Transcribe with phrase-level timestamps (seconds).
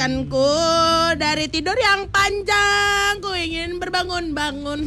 [0.00, 0.48] membangkitkanku
[1.20, 3.20] dari tidur yang panjang.
[3.20, 4.80] Ku ingin berbangun-bangun.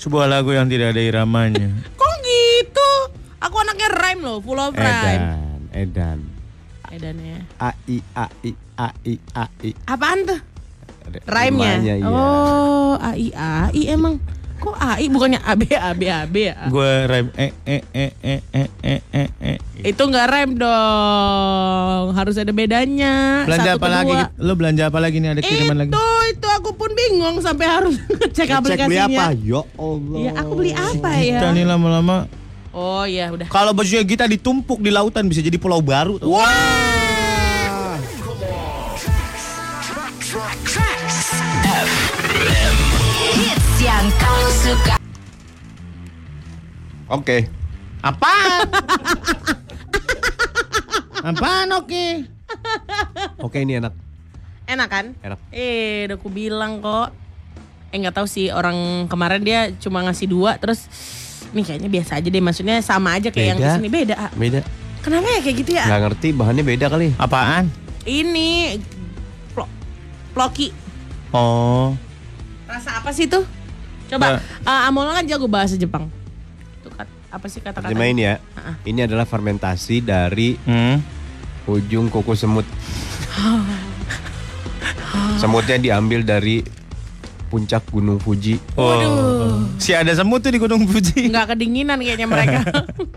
[0.00, 1.68] Sebuah lagu yang tidak ada iramanya.
[2.00, 2.90] Kok gitu?
[3.40, 5.20] Aku anaknya rhyme loh, full of rhyme.
[5.20, 6.18] Edan, Edan.
[6.88, 7.38] Edan ya.
[7.60, 9.70] A I A I A I A I.
[9.84, 10.40] Apaan tuh?
[11.26, 11.72] Rhyme-nya?
[11.80, 11.94] iya.
[12.06, 14.16] Oh, AI AI emang.
[14.60, 16.56] Kok AI bukannya AB AB AB ya?
[16.68, 19.28] Gue rem eh eh eh eh eh eh eh.
[19.40, 19.56] eh.
[19.80, 22.04] Itu nggak rem dong.
[22.12, 23.48] Harus ada bedanya.
[23.48, 24.14] Belanja Satu apa lagi?
[24.36, 25.90] Lo belanja apa lagi nih ada kiriman itu, lagi?
[25.96, 27.96] Itu itu aku pun bingung sampai harus
[28.36, 28.68] cek aplikasinya.
[28.76, 29.24] Cek beli apa?
[29.40, 30.18] Ya Allah.
[30.20, 31.40] Ya aku beli apa ya?
[31.40, 32.28] Kita nih lama-lama
[32.70, 33.50] Oh iya udah.
[33.50, 36.22] Kalau bajunya kita ditumpuk di lautan bisa jadi pulau baru.
[36.22, 36.30] Tuh.
[36.30, 37.29] Wow.
[43.90, 44.94] Yang kau suka.
[47.10, 47.50] Oke.
[48.06, 48.70] Apaan?
[51.34, 52.06] Apaan oke?
[53.42, 53.90] Oke ini enak.
[54.70, 55.06] Enak kan?
[55.26, 55.42] Enak.
[55.50, 57.10] Eh, udah aku bilang kok.
[57.90, 60.86] Eh nggak tahu sih orang kemarin dia cuma ngasih dua terus
[61.50, 63.66] nih kayaknya biasa aja deh maksudnya sama aja kayak yang Beda.
[63.66, 64.14] ke sini beda.
[64.14, 64.30] ah.
[64.38, 64.60] Beda.
[65.02, 65.84] Kenapa ya kayak gitu ya?
[65.90, 67.10] Nggak ngerti bahannya beda kali.
[67.18, 67.66] Apaan?
[68.06, 68.78] Ini
[69.50, 69.66] plo,
[70.30, 70.70] ploki.
[71.34, 71.90] Oh.
[72.70, 73.42] Rasa apa sih tuh?
[74.10, 76.10] Coba, uh, Amola kan jago bahasa Jepang.
[76.82, 76.90] Tuh
[77.30, 77.86] apa sih kata-kata?
[77.86, 78.34] Terjemahin ya.
[78.52, 78.74] Ah.
[78.82, 80.98] Ini adalah fermentasi dari Hmm.
[81.64, 82.66] ujung kuku semut.
[85.38, 86.62] Semutnya diambil dari
[87.46, 88.58] puncak Gunung Fuji.
[88.74, 89.62] Oh.
[89.76, 91.30] Si ada semut tuh di Gunung Fuji.
[91.30, 92.60] Nggak kedinginan kayaknya mereka.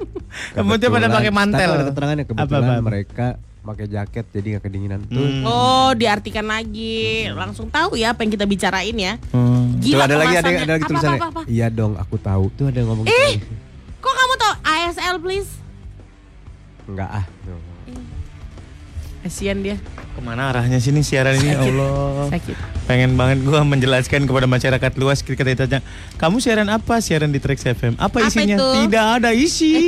[0.57, 1.69] Semutnya pada pakai mantel.
[1.89, 2.81] Keterangannya kebetulan Apa, apa, apa?
[2.81, 3.27] mereka
[3.63, 4.99] pakai jaket jadi nggak kedinginan.
[5.07, 5.17] Tuh.
[5.17, 5.43] Hmm.
[5.43, 7.31] oh, diartikan lagi.
[7.31, 9.15] Langsung tahu ya apa yang kita bicarain ya.
[9.31, 9.79] Hmm.
[9.79, 11.17] Tuh Gila ada lagi ada, ada lagi Apa, tulisannya.
[11.17, 11.49] apa, apa, apa?
[11.49, 12.43] Iya dong, aku tahu.
[12.53, 13.39] Tuh ada yang ngomong Eh!
[13.39, 13.47] gitu.
[13.97, 15.51] Kok kamu tahu ASL please?
[16.83, 17.25] Enggak ah.
[17.43, 17.59] Tuh.
[19.23, 19.79] Kasian dia.
[20.13, 21.47] Ke mana arahnya sini siaran ini?
[21.49, 22.27] Ya Allah.
[22.27, 22.55] Sakit.
[22.83, 25.79] Pengen banget gua menjelaskan kepada masyarakat luas ketika ditanya,
[26.19, 26.99] "Kamu siaran apa?
[26.99, 28.59] Siaran di Trax FM." Apa Apa isinya?
[28.59, 28.67] itu?
[28.83, 29.87] Tidak ada isi.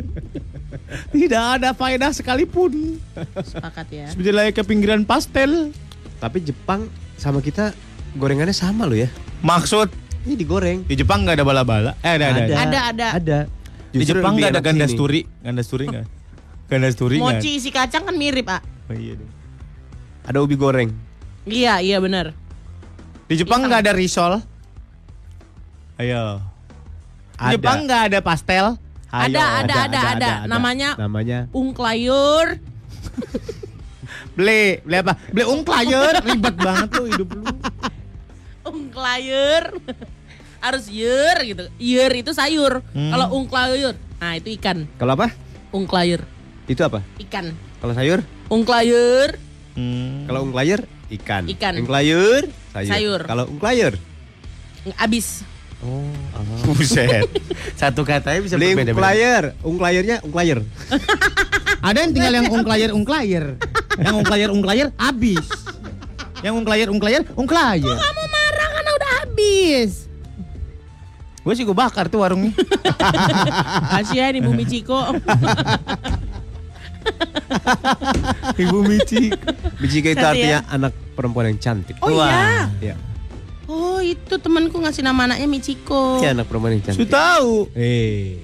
[1.14, 2.93] Tidak ada faedah sekalipun.
[3.42, 4.06] Sepakat ya.
[4.10, 5.70] Seperti layaknya pinggiran pastel.
[6.18, 6.86] Tapi Jepang
[7.16, 7.72] sama kita
[8.14, 9.10] gorengannya sama loh ya.
[9.44, 9.90] Maksud
[10.24, 10.88] Ini digoreng.
[10.88, 11.92] di Jepang nggak ada bala-bala.
[12.00, 12.40] Eh ada ada.
[12.40, 12.54] ada.
[12.56, 13.08] Ada, ada.
[13.20, 13.38] Ada.
[13.92, 15.22] Di Justru Jepang nggak ada ganda sturi.
[15.44, 16.06] Ganda sturi nggak?
[16.66, 17.38] Ganda sturi nggak?
[17.38, 18.58] Mochi isi kacang kan mirip, ah.
[18.90, 19.30] Oh, iya deh.
[20.24, 20.90] Ada ubi goreng.
[21.44, 22.32] Iya, iya benar.
[23.28, 24.40] Di Jepang nggak ada risol.
[26.00, 26.40] Ayo.
[27.36, 27.54] Di Ada.
[27.54, 28.66] Jepang nggak ada pastel.
[29.14, 29.38] Ayo.
[29.38, 30.30] Ada, ada, ada, ada.
[30.50, 32.58] Namanya Namanya ungklayur.
[34.36, 35.14] Beli, beli apa?
[35.30, 36.14] Beli ungklayer.
[36.20, 37.44] Ribet banget lu hidup lu.
[38.64, 39.78] Ungklayur.
[40.58, 41.64] Harus yur gitu.
[41.76, 42.80] Yur itu sayur.
[42.90, 43.12] Hmm.
[43.12, 44.88] Kalau ungklayur, nah itu ikan.
[44.96, 45.30] kalau apa?
[45.70, 46.22] Ungklayur,
[46.64, 47.02] Itu apa?
[47.20, 47.52] ikan.
[47.82, 48.20] Kalau sayur?
[48.48, 49.36] Ungklayur,
[49.74, 50.30] Hmm.
[50.30, 51.50] Kalau ungklayer ikan.
[51.50, 51.74] Ikan.
[51.82, 52.90] Ungklayer sayur.
[52.94, 53.20] Sayur.
[53.26, 53.98] Kalau ungklayer
[55.02, 55.42] abis.
[55.82, 56.06] Oh,
[56.64, 57.26] Buset.
[57.80, 58.94] Satu katanya bisa Beli berbeda-beda.
[58.96, 60.58] ungklayer, ungklayernya ungklayer.
[61.84, 63.44] Ada yang tinggal yang ungklayer ungklayer.
[64.00, 65.44] Yang ungklayer ungklayer habis.
[66.40, 67.96] Yang ungklayer ungklayer ungklayer.
[68.00, 70.08] Kamu marah karena udah habis.
[71.44, 72.56] Gue sih gue bakar tuh warungnya.
[74.00, 74.96] Kasihan Ibu Michiko.
[78.56, 79.28] Ibu Mici.
[79.76, 82.00] Bijika itu artinya anak perempuan yang cantik.
[82.00, 82.72] Oh iya.
[82.80, 82.96] Iya.
[83.68, 86.24] Oh itu temanku ngasih nama anaknya Michiko.
[86.24, 87.04] Iya anak perempuan yang cantik.
[87.04, 87.68] Sudah tahu.
[87.76, 88.40] Eh,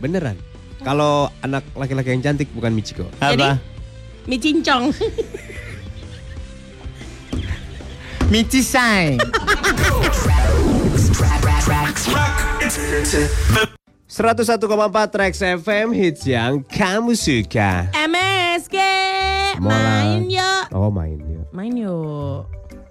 [0.00, 0.40] beneran.
[0.82, 3.10] Kalau anak laki-laki yang cantik bukan Michiko.
[3.18, 3.58] Apa?
[4.28, 4.94] Micincong.
[8.28, 9.16] Mici say.
[14.08, 17.88] 101,4 Trax FM hits yang kamu suka.
[17.96, 18.76] MSG.
[19.64, 19.72] Mola.
[19.72, 20.64] Main yuk.
[20.76, 21.46] Oh main yuk.
[21.56, 22.44] Main yuk.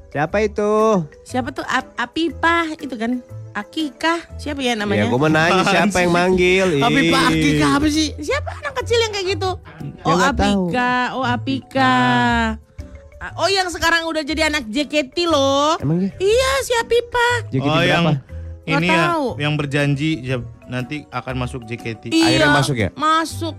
[0.10, 1.06] Siapa itu?
[1.22, 3.22] Siapa tuh Ap Apipah itu kan?
[3.58, 4.20] Akikah?
[4.38, 5.10] Siapa ya Ya namanya?
[5.10, 6.78] gue mau nanya siapa yang manggil.
[6.78, 7.10] Tapi.
[7.10, 8.14] Pak Akika apa sih?
[8.22, 9.52] Siapa anak kecil yang kayak gitu?
[9.58, 10.64] Ya, Oh nggak tahu.
[10.70, 11.96] Apika, oh Apika.
[13.18, 15.74] Ah, Oh yang sekarang udah jadi anak JKT loh.
[15.82, 16.14] Emang ya?
[16.22, 17.34] Iya si Apipah.
[17.50, 18.14] JKT oh yang berapa?
[18.68, 19.26] Ini ya, tahu.
[19.40, 20.38] yang berjanji ya,
[20.68, 22.14] nanti akan masuk JKT.
[22.14, 22.26] Iya.
[22.30, 22.90] Akhirnya masuk ya?
[22.94, 23.56] Masuk.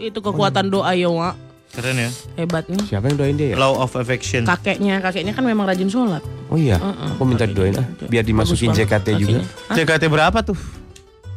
[0.00, 1.36] Itu kekuatan doa ya, Wak.
[1.72, 2.10] Keren ya.
[2.36, 2.84] Hebat nih.
[2.84, 3.56] Siapa yang doain dia ya?
[3.56, 4.44] Law of affection.
[4.44, 6.20] Kakeknya, kakeknya kan memang rajin sholat.
[6.46, 7.16] Oh iya, Heeh.
[7.16, 9.40] aku minta didoain ah, biar dimasukin JKT juga.
[9.72, 10.58] JKT berapa tuh?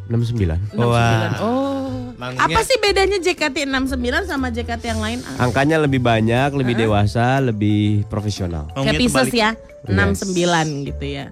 [0.05, 0.75] 69.
[0.75, 0.77] 69.
[0.77, 1.39] Wah.
[1.39, 1.73] Oh.
[2.15, 5.19] Manggungnya- Apa sih bedanya JKT 69 sama JKT yang lain?
[5.35, 8.71] Angkanya lebih banyak, lebih dewasa, lebih profesional.
[8.71, 9.35] Ngomongnya Kayak Pisces terbalik.
[9.35, 9.49] ya.
[9.85, 11.25] 69 gitu ya.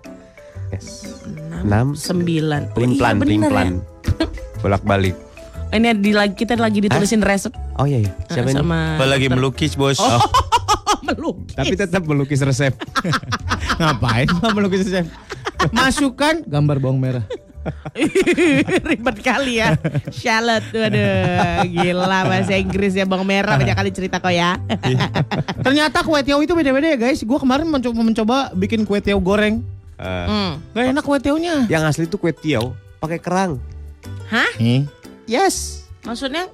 [0.71, 0.87] Yes.
[1.63, 2.71] 69.
[2.71, 2.83] 6 Oh,
[3.23, 3.71] iya ya.
[4.59, 5.15] Bolak-balik.
[5.73, 8.11] Ini di lagi kita lagi ditulisin resep Oh iya iya.
[8.29, 8.61] Siapa ini?
[8.61, 9.97] sama Kalau lagi melukis bos.
[9.97, 10.21] Oh,
[11.07, 11.57] melukis.
[11.57, 12.73] Tapi tetap melukis resep.
[13.81, 15.09] Ngapain melukis resep?
[15.73, 17.25] Masukkan gambar bawang merah.
[18.85, 19.73] Ribet kali ya.
[20.11, 20.61] Shallot.
[20.69, 24.59] Waduh, gila bahasa Inggris ya Bang Merah banyak kali cerita kok ya.
[25.57, 27.23] Ternyata kue tiaw itu beda-beda ya guys.
[27.23, 29.63] Gua kemarin mencoba, mencoba bikin kue tiaw goreng.
[29.95, 30.59] Eh, Hmm.
[30.75, 31.65] Gak enak kue tiawnya.
[31.65, 33.57] yang asli tuh kue tiaw pakai kerang.
[34.27, 34.51] Hah?
[34.59, 34.83] Nih,
[35.25, 35.87] Yes.
[36.03, 36.51] Maksudnya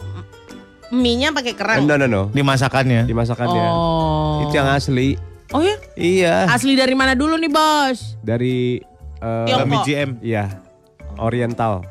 [0.90, 1.86] mie-nya pakai kerang?
[1.86, 2.30] No no no.
[2.34, 3.06] dimasakannya.
[3.06, 3.64] Dimasakannya.
[3.70, 4.46] Oh.
[4.46, 5.18] Itu yang asli.
[5.50, 5.76] Oh ya?
[5.98, 6.46] Iya.
[6.50, 8.14] Asli dari mana dulu nih, Bos?
[8.22, 8.78] Dari
[9.18, 9.66] eh, Tiongkok.
[9.66, 10.10] Bami GM.
[10.22, 10.46] Iya.
[11.18, 11.82] Oriental.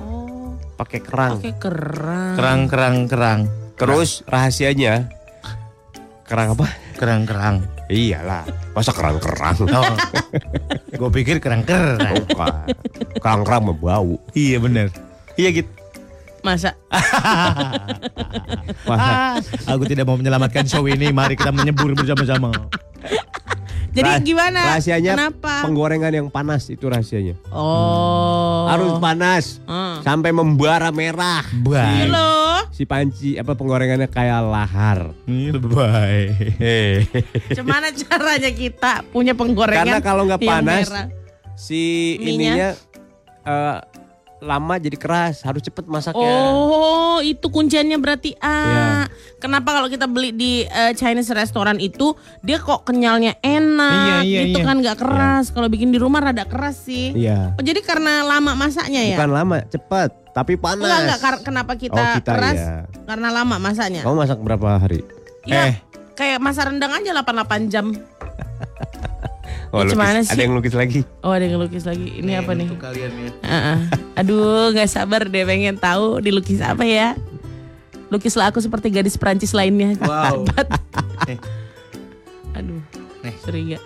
[0.00, 1.42] Oh, Pakai kerang.
[1.42, 2.34] pakai kerang.
[2.38, 3.40] Kerang, kerang, kerang.
[3.74, 5.10] Terus rahasianya
[6.24, 6.70] kerang apa?
[6.94, 7.56] Kerang, kerang.
[7.90, 8.46] Iyalah.
[8.72, 9.54] Masa kerang-kerang?
[9.68, 9.94] Oh.
[10.94, 12.24] Gue pikir kerang, kerang.
[12.30, 12.70] Bukan.
[13.18, 14.16] Kerang-kerang membau.
[14.32, 14.88] iya bener.
[15.34, 15.70] Iya gitu.
[16.44, 16.76] Masa?
[18.84, 19.34] Wah, Ah,
[19.66, 21.08] aku tidak mau menyelamatkan show ini.
[21.08, 22.52] Mari kita menyebur bersama-sama.
[23.94, 24.60] Jadi rah- gimana?
[24.68, 25.62] Rahasianya Kenapa?
[25.62, 27.38] penggorengan yang panas itu rahasianya.
[27.48, 28.66] Oh.
[28.66, 30.02] Harus panas Hmm.
[30.02, 31.46] sampai membara merah.
[31.46, 32.10] Iya Bye.
[32.10, 32.58] loh.
[32.68, 35.14] Si panci apa penggorengannya kayak lahar.
[35.54, 37.06] Bye.
[37.48, 39.86] Gimana caranya kita punya penggorengan?
[39.86, 41.06] Karena kalau nggak yang panas, merah?
[41.54, 41.82] Si
[42.18, 42.74] ininya
[43.46, 43.78] eh,
[44.38, 46.26] lama jadi keras, harus cepet masaknya.
[46.26, 48.42] Oh, itu kunciannya berarti Iya.
[48.42, 49.04] ah.
[49.38, 54.40] Kenapa kalau kita beli di eh, Chinese restoran itu dia kok kenyalnya enak, Iya, iya,
[54.48, 54.66] gitu iya.
[54.66, 55.44] kan nggak keras.
[55.48, 57.12] Kalau bikin di rumah rada keras sih.
[57.12, 57.54] Iya.
[57.54, 59.16] Oh, jadi karena lama masaknya ya?
[59.16, 60.82] Bukan lama, cepet, tapi panas.
[60.82, 61.20] Enggak, enggak.
[61.20, 62.56] Kar- kenapa kita, Oh, kita keras?
[62.56, 62.76] iya.
[63.04, 64.02] Karena lama masaknya.
[64.02, 65.00] Kamu masak berapa hari?
[65.44, 65.74] Ya, Eh.
[66.14, 67.86] kayak masa rendang aja 88 jam.
[69.74, 69.98] Oh, lukis.
[69.98, 70.30] gimana sih?
[70.30, 71.00] Ada yang lukis lagi.
[71.26, 72.08] Oh, ada yang ngelukis lagi.
[72.22, 72.70] Ini apa nih?
[72.70, 73.30] Untuk kalian ya.
[73.42, 73.78] Heeh.
[74.22, 77.18] Aduh, nggak sabar deh pengen tahu dilukis apa ya.
[78.06, 79.98] Lukislah aku seperti gadis Perancis lainnya.
[79.98, 80.46] Wow.
[80.46, 80.68] Hebat.
[81.26, 81.38] Nih.
[82.54, 82.78] Aduh.
[83.26, 83.34] Nih.
[83.42, 83.78] Curiga.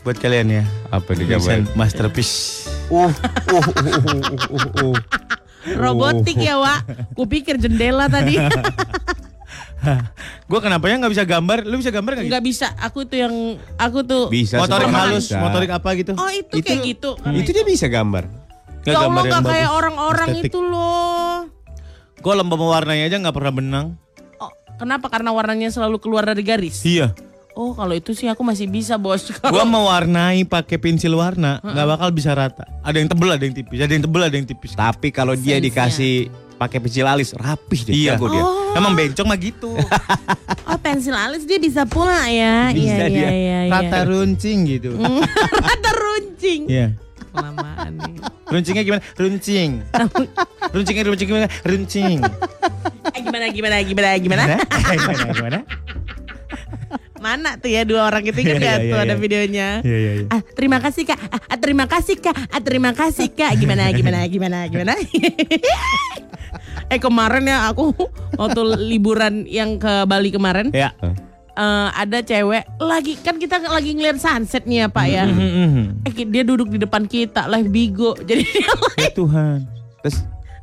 [0.00, 0.64] Buat kalian ya.
[0.88, 1.76] Apa nih gambar?
[1.76, 2.64] masterpiece.
[2.88, 3.12] Uh, uh,
[3.52, 4.96] uh, uh, uh, uh, uh.
[5.76, 7.12] Robotik ya, Wak.
[7.12, 8.40] Kupikir jendela tadi.
[10.50, 11.58] Gue kenapa ya nggak bisa gambar?
[11.62, 12.26] Lu bisa gambar nggak?
[12.26, 12.66] Nggak bisa.
[12.78, 13.34] Aku tuh yang
[13.76, 14.56] aku tuh Bisa.
[14.56, 15.38] Motorik halus, bisa.
[15.38, 16.12] motorik apa gitu?
[16.12, 17.10] Oh, itu, Itu- kayak gitu.
[17.32, 18.24] Itu dia bisa gambar.
[18.82, 19.78] Nggak Ya Allah, gambar yang nggak kayak bagus.
[19.78, 21.36] orang-orang itu loh.
[22.16, 23.86] Gue lomba mewarnai aja nggak pernah benang.
[24.36, 25.06] Oh, kenapa?
[25.06, 26.82] Karena warnanya selalu keluar dari garis.
[26.82, 27.10] Iya.
[27.52, 29.32] Oh, kalau itu sih aku masih bisa, Bos.
[29.42, 32.68] Gua mewarnai pakai pensil warna nggak bakal bisa rata.
[32.84, 33.80] Ada yang tebel, ada yang tipis.
[33.80, 34.76] Ada yang tebel, ada yang tipis.
[34.76, 35.64] Tapi kalau dia Sense-nya.
[35.64, 36.14] dikasih
[36.56, 37.94] pakai pensil alis rapih dia.
[37.94, 38.10] Iya.
[38.14, 38.44] jago dia.
[38.74, 39.70] Emang bencong mah gitu.
[40.66, 42.74] Oh, pensil alis dia bisa pula ya.
[42.74, 43.14] Bisa Iya, dia.
[43.22, 43.70] iya, iya, iya.
[43.70, 44.98] Rata runcing gitu.
[45.62, 46.66] Rata runcing.
[46.66, 46.86] Iya.
[47.30, 48.18] Kelamaan nih.
[48.50, 49.02] Runcingnya gimana?
[49.14, 49.70] Runcing.
[50.74, 51.46] Runcingnya runcing gimana?
[51.62, 52.18] Runcing.
[53.14, 54.42] Eh, gimana, gimana, gimana, gimana?
[54.58, 55.24] Gimana?
[55.30, 55.58] Gimana?
[57.16, 59.06] Mana tuh ya dua orang itu kan Iya, ya iya, tuh iya.
[59.06, 59.68] ada videonya.
[59.86, 60.26] Iya iya iya.
[60.30, 61.18] Ah, terima kasih kak.
[61.30, 62.34] Ah, ah, terima kasih kak.
[62.50, 63.54] Ah, terima kasih kak.
[63.54, 64.94] Gimana, gimana, gimana, gimana?
[66.86, 67.90] Eh kemarin ya aku
[68.40, 70.94] waktu liburan yang ke Bali kemarin Ya.
[71.02, 71.14] eh,
[71.92, 75.24] ada cewek lagi kan kita lagi ngeliat sunset nih ya pak ya.
[75.24, 76.04] Mhm.
[76.04, 78.70] Eh dia duduk di depan kita live bigo jadi dia
[79.02, 79.66] Ya Tuhan.
[80.00, 80.16] Terus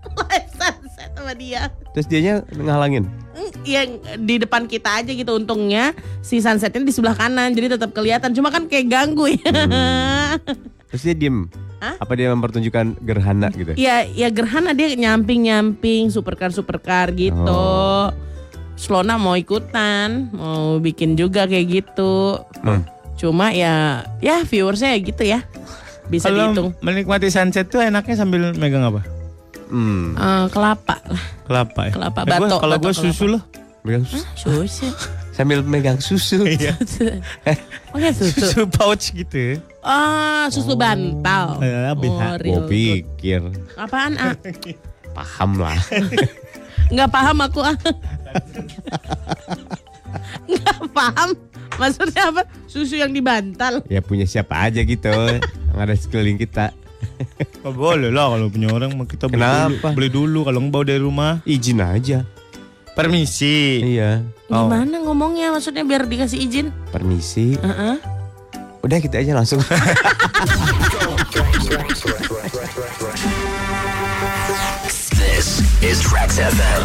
[0.05, 1.67] live sunset sama dia.
[1.91, 3.05] terus dianya ngalangin.
[3.33, 3.89] Mm, Yang
[4.19, 8.49] di depan kita aja gitu untungnya si sunsetnya di sebelah kanan jadi tetap kelihatan cuma
[8.49, 9.53] kan kayak ganggu ya.
[10.93, 11.49] Terus dia diem.
[11.81, 11.97] Hah?
[11.97, 13.73] Apa dia mempertunjukkan gerhana gitu?
[13.73, 17.33] Ya, ya gerhana dia nyamping-nyamping supercar supercar gitu.
[17.49, 18.13] Oh.
[18.73, 22.37] Slona mau ikutan, mau bikin juga kayak gitu.
[22.61, 22.85] Hmm.
[23.17, 25.39] Cuma ya, ya viewersnya ya gitu ya,
[26.07, 26.69] bisa Kalau dihitung.
[26.79, 29.01] menikmati sunset tuh enaknya sambil megang apa?
[29.69, 30.13] Hmm.
[30.13, 31.91] Eh, kelapa lah, Kelapa ya.
[31.91, 33.01] Kelapa, Eh, batok, Kalau gue kelapa.
[33.09, 33.41] susu loh.
[33.81, 34.25] Megang susu.
[34.37, 34.87] susu.
[35.37, 36.45] Sambil megang susu.
[36.45, 36.77] Iya.
[37.93, 38.37] oh ya susu.
[38.45, 39.57] Susu pouch gitu.
[39.83, 41.59] Ah, susu bantal.
[41.59, 42.23] Eh, bisa.
[42.23, 42.69] Oh, real Gue good.
[42.71, 43.41] pikir.
[43.75, 44.31] Apaan ah?
[45.17, 45.77] Paham lah.
[46.93, 47.75] Nggak paham aku ah.
[50.49, 51.29] Nggak paham.
[51.73, 52.41] Maksudnya apa?
[52.65, 53.81] Susu yang dibantal.
[53.89, 55.09] ya punya siapa aja gitu.
[55.09, 56.71] yang ada sekeliling kita.
[57.65, 59.91] Oh, boleh lah kalau punya orang mah kita beli Kenapa?
[59.91, 59.95] dulu.
[59.97, 61.33] Beli dulu kalau ngebawa dari rumah.
[61.43, 62.19] Izin aja.
[62.93, 63.81] Permisi.
[63.81, 64.21] Iya.
[64.53, 64.69] Oh.
[64.69, 65.49] Gimana ngomongnya?
[65.49, 66.67] Maksudnya biar dikasih izin?
[66.93, 67.57] Permisi.
[67.57, 67.97] Heeh.
[68.83, 69.63] Udah kita aja langsung.
[75.15, 76.83] This is FM.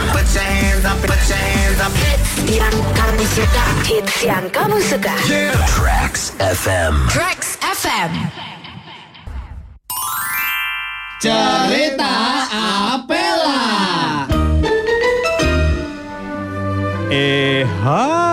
[3.83, 6.95] Hits yang kamu suka, hits FM.
[7.67, 8.13] FM.
[11.19, 12.15] Cerita
[12.95, 13.59] Apela.
[17.11, 18.28] Eh, hai.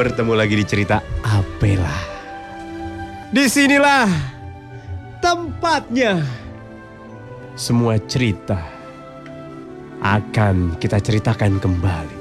[0.00, 1.92] Bertemu lagi di cerita Apela.
[3.28, 4.08] Di sinilah
[5.20, 6.24] tempatnya.
[7.52, 8.64] Semua cerita
[10.00, 12.18] akan kita ceritakan kembali.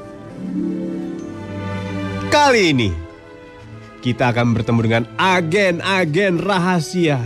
[2.27, 2.91] Kali ini
[4.03, 7.23] kita akan bertemu dengan agen-agen rahasia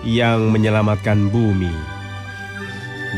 [0.00, 1.91] yang menyelamatkan bumi.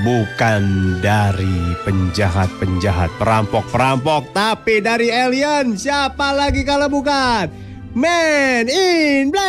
[0.03, 0.63] Bukan
[0.99, 5.79] dari penjahat-penjahat, perampok-perampok, tapi dari alien.
[5.79, 7.47] Siapa lagi kalau bukan?
[7.95, 9.47] Man in Black!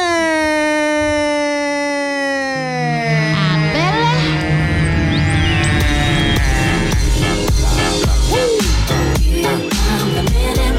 [3.34, 4.22] Apalah.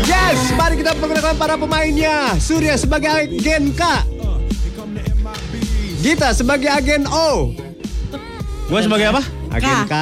[0.07, 2.39] Yes, mari kita perkenalkan para pemainnya.
[2.39, 3.83] Surya sebagai agen K.
[6.07, 7.51] Gita sebagai agen O.
[8.71, 9.36] Gue sebagai apa?
[9.53, 9.95] Agen K.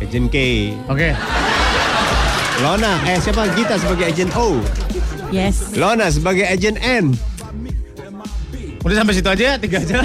[0.00, 0.36] Agen K.
[0.86, 1.10] Oke.
[2.60, 3.48] Lona, eh siapa?
[3.56, 4.60] Gita sebagai agen O.
[5.32, 5.72] Yes.
[5.78, 7.16] Lona sebagai agen N.
[8.80, 10.00] Udah sampai situ aja ya, tiga aja.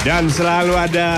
[0.00, 1.10] Dan selalu ada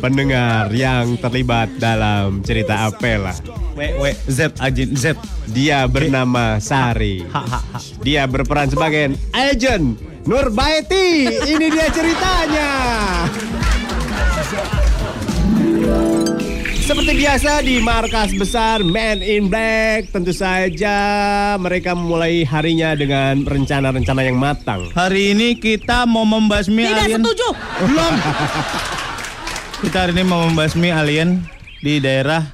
[0.00, 3.36] pendengar yang terlibat dalam cerita Apela.
[3.76, 5.20] W W Z Ajin Z.
[5.52, 7.20] Dia bernama Sari.
[8.00, 11.36] Dia berperan sebagai agent Nurbaiti.
[11.52, 12.68] Ini dia ceritanya.
[16.92, 20.92] Seperti biasa di markas besar Man in Black, tentu saja
[21.56, 24.92] mereka memulai harinya dengan rencana-rencana yang matang.
[24.92, 27.16] Hari ini kita mau membasmi Tidak alien.
[27.24, 27.48] setuju.
[27.88, 28.12] Belum.
[29.88, 31.40] kita hari ini mau membasmi alien
[31.80, 32.44] di daerah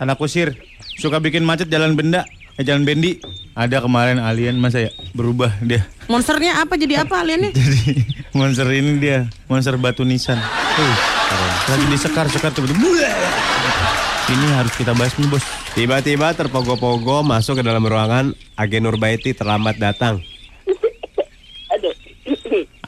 [0.00, 0.56] Tanah Kusir.
[0.96, 2.24] Suka bikin macet jalan benda,
[2.56, 3.20] eh jalan bendi.
[3.52, 5.84] Ada kemarin alien masa ya berubah dia.
[6.08, 7.52] Monsternya apa jadi apa aliennya?
[7.60, 8.00] Jadi
[8.32, 10.40] monster ini dia, monster batu nisan.
[10.40, 10.96] Uh,
[11.68, 12.64] lagi disekar sekar tuh
[14.24, 15.44] Ini harus kita basmi bos.
[15.76, 20.24] Tiba-tiba terpogo-pogo masuk ke dalam ruangan, agen Nurbaiti terlambat datang.
[21.74, 21.92] Aduh.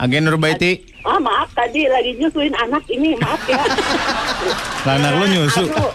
[0.00, 3.62] Agen Nurbaiti, Ah maaf tadi lagi nyusuin anak ini maaf ya.
[4.99, 5.71] anak lu nyusu.
[5.71, 5.93] Aduh.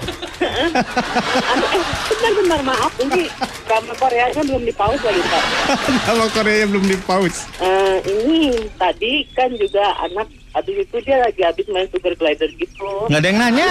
[1.51, 3.27] Aduh, eh, benar-benar maaf ini
[3.67, 5.43] drama Koreanya belum dipaus lagi Pak.
[6.07, 7.43] Kalau Korea belum di pause.
[7.59, 12.87] Eh, ini tadi kan juga anak habis itu dia lagi habis main sugar glider gitu.
[13.07, 13.69] Nggak ada yang nanya.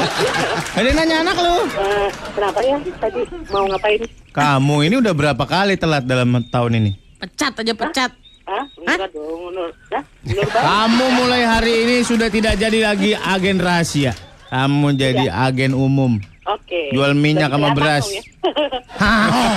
[0.72, 1.56] Nggak ada yang nanya anak lu.
[1.64, 4.00] Eh, kenapa ya tadi mau ngapain?
[4.32, 6.90] Kamu ini udah berapa kali telat dalam tahun ini?
[7.20, 8.10] Pecat aja pecat.
[8.42, 8.64] Hah?
[8.74, 9.70] Enggak dong, Nur.
[9.94, 10.02] Hah?
[10.26, 10.46] Nur?
[10.50, 14.12] Kamu mulai hari ini sudah tidak jadi lagi agen rahasia.
[14.50, 16.18] Kamu jadi agen umum.
[16.44, 16.90] Oke.
[16.90, 18.06] Jual minyak Udah sama beras.
[18.10, 18.22] ya.
[19.00, 19.56] Hah.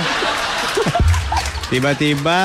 [1.66, 2.40] Tiba-tiba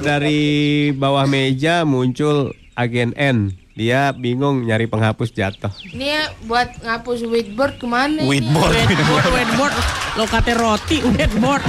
[0.00, 3.54] dari bawah meja muncul agen N.
[3.74, 5.74] Dia bingung nyari penghapus jatuh.
[5.90, 8.30] Ini ya buat ngapus whiteboard ke mana ini?
[8.30, 8.70] Whiteboard.
[8.70, 9.74] Whiteboard, whiteboard.
[10.14, 11.62] Lo kate roti, whiteboard.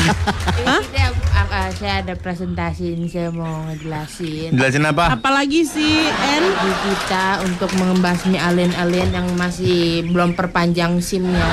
[0.00, 1.06] Ini kita,
[1.36, 4.56] ah, ah, saya ada presentasi ini saya mau ngejelasin.
[4.56, 5.12] Jelasin apa?
[5.12, 6.44] Apalagi si N.
[6.56, 11.44] Di kita untuk membasmi alien-alien yang masih belum perpanjang SIM-nya.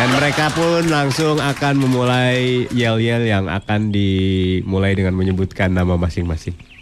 [0.00, 6.73] Dan mereka pun langsung akan memulai yel-yel yang akan dimulai dengan menyebutkan nama masing-masing.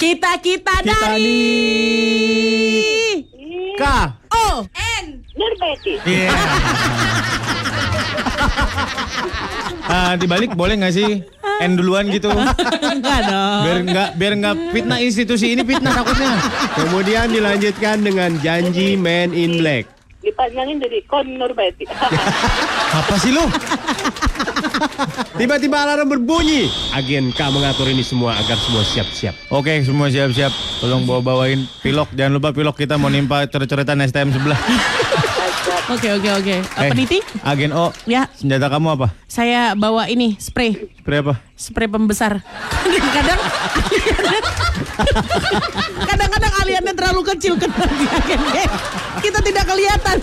[0.00, 1.44] Kita kita dari.
[3.76, 3.82] K.
[4.32, 4.64] Oh.
[5.36, 5.94] Nur Betty.
[6.08, 6.32] Iya.
[9.90, 11.18] Ah, dibalik boleh nggak sih?
[11.58, 12.30] N duluan gitu.
[12.30, 13.62] Enggak dong.
[13.66, 16.38] Biar nggak biar nggak fitnah institusi ini fitnah takutnya.
[16.78, 19.99] Kemudian dilanjutkan dengan janji Man in Black.
[20.20, 21.88] Dipanjangin jadi Kon Betty.
[23.00, 23.40] Apa sih lu?
[25.40, 26.68] Tiba-tiba alarm berbunyi.
[26.92, 29.32] Agen K mengatur ini semua agar semua siap-siap.
[29.48, 30.52] Oke, semua siap-siap.
[30.84, 32.12] Tolong bawa-bawain pilok.
[32.12, 34.60] Jangan lupa pilok kita mau nimpa coret-coretan STM sebelah.
[35.90, 36.54] Oke oke oke.
[36.54, 37.18] Eh, Apa Niti?
[37.42, 39.08] Agen O, Ya, senjata kamu apa?
[39.26, 41.34] saya bawa ini spray, Spray apa?
[41.54, 42.38] spray pembesar.
[43.14, 43.40] Kadang
[46.04, 48.56] kadang-kadang aliennya terlalu kecil kena di agen G.
[49.20, 50.16] Kita tidak kelihatan.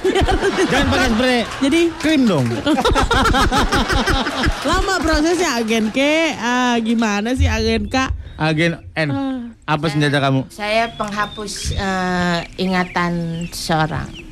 [0.66, 1.40] Jangan pakai spray.
[1.60, 2.46] Jadi Krim dong.
[4.70, 6.00] lama prosesnya agen K.
[6.36, 7.96] Ah, gimana sih agen K?
[8.38, 9.10] Agen N.
[9.66, 10.46] Apa senjata kamu?
[10.50, 13.14] Saya penghapus eh, ingatan
[13.50, 14.27] seorang.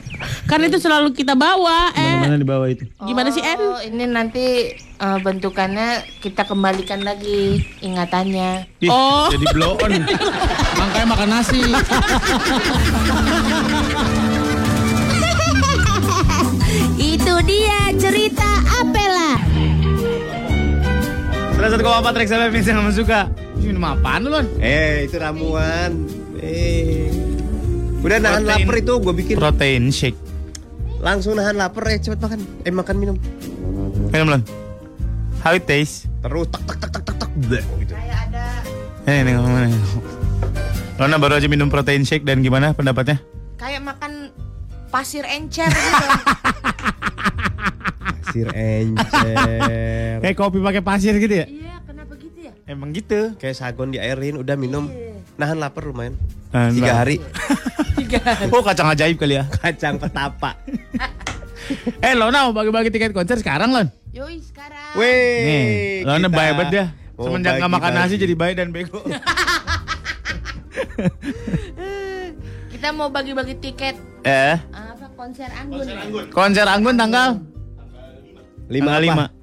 [0.45, 1.91] Kan itu selalu kita bawa.
[1.91, 2.85] Eh, Mana di bawah itu?
[3.01, 3.57] gimana sih N?
[3.57, 4.45] Oh, ini nanti
[4.77, 5.87] eh, bentukannya
[6.19, 8.65] kita kembalikan lagi ingatannya.
[8.79, 9.27] Ih, Oh.
[9.29, 9.91] jadi blow on.
[10.79, 11.61] Makanya makan nasi.
[16.95, 18.49] Itu dia cerita
[18.81, 19.39] Apela.
[21.55, 23.21] Salah satu empat Rex FM yang suka.
[23.57, 24.45] Ini minum apaan lu, Lon?
[24.59, 26.05] Eh, itu ramuan.
[26.37, 27.09] Eh.
[28.05, 28.61] Udah nahan Protein.
[28.61, 29.35] lapar itu gue bikin.
[29.41, 30.17] Protein shake.
[31.01, 32.39] Langsung nahan lapar eh cepet makan.
[32.61, 33.17] Eh makan minum.
[34.13, 34.41] Minum, Lon.
[35.41, 36.05] How it taste?
[36.21, 37.93] Terus tak tak tak tak tak tak bleh, gitu.
[39.05, 39.73] Eh, ini ngomong.
[40.95, 43.17] Lona baru aja minum protein shake dan gimana pendapatnya?
[43.57, 44.29] Kayak makan
[44.93, 46.05] pasir encer gitu.
[48.25, 50.17] Pasir encer.
[50.21, 51.45] Kayak kopi pakai pasir gitu ya?
[51.47, 52.51] Iya, kenapa gitu ya?
[52.67, 53.31] Emang gitu.
[53.39, 54.91] Kayak sagon diairin, udah minum.
[55.35, 56.15] Nahan lapar lumayan.
[56.55, 56.99] Nahan Tiga lapar.
[57.03, 57.17] hari.
[58.47, 59.43] Oh kacang ajaib kali ya.
[59.59, 60.55] Kacang petapa.
[61.99, 63.91] Eh Lona mau bagi-bagi tiket konser sekarang Lon.
[64.15, 64.95] Yoi sekarang.
[64.95, 65.43] Weh.
[65.43, 66.85] Nih, Lona kita baik banget dia.
[67.19, 69.03] mau Semenjak nggak makan nasi jadi baik dan bego.
[72.71, 75.87] Kita mau bagi-bagi tiket eh, apa konser Anggun.
[75.87, 76.27] ya?
[76.31, 77.39] konser Anggun tanggal
[78.69, 79.25] Lima tanggal apa?
[79.31, 79.34] 5.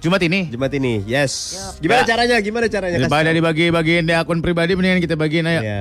[0.00, 0.48] Jumat ini.
[0.48, 1.32] Jumat ini, yes.
[1.78, 2.08] Gimana Ya.
[2.08, 2.36] caranya?
[2.40, 2.96] Gimana caranya?
[2.98, 5.60] Daripada dibagi-bagiin di akun pribadi mendingan kita bagiin ayo.
[5.60, 5.80] Iya.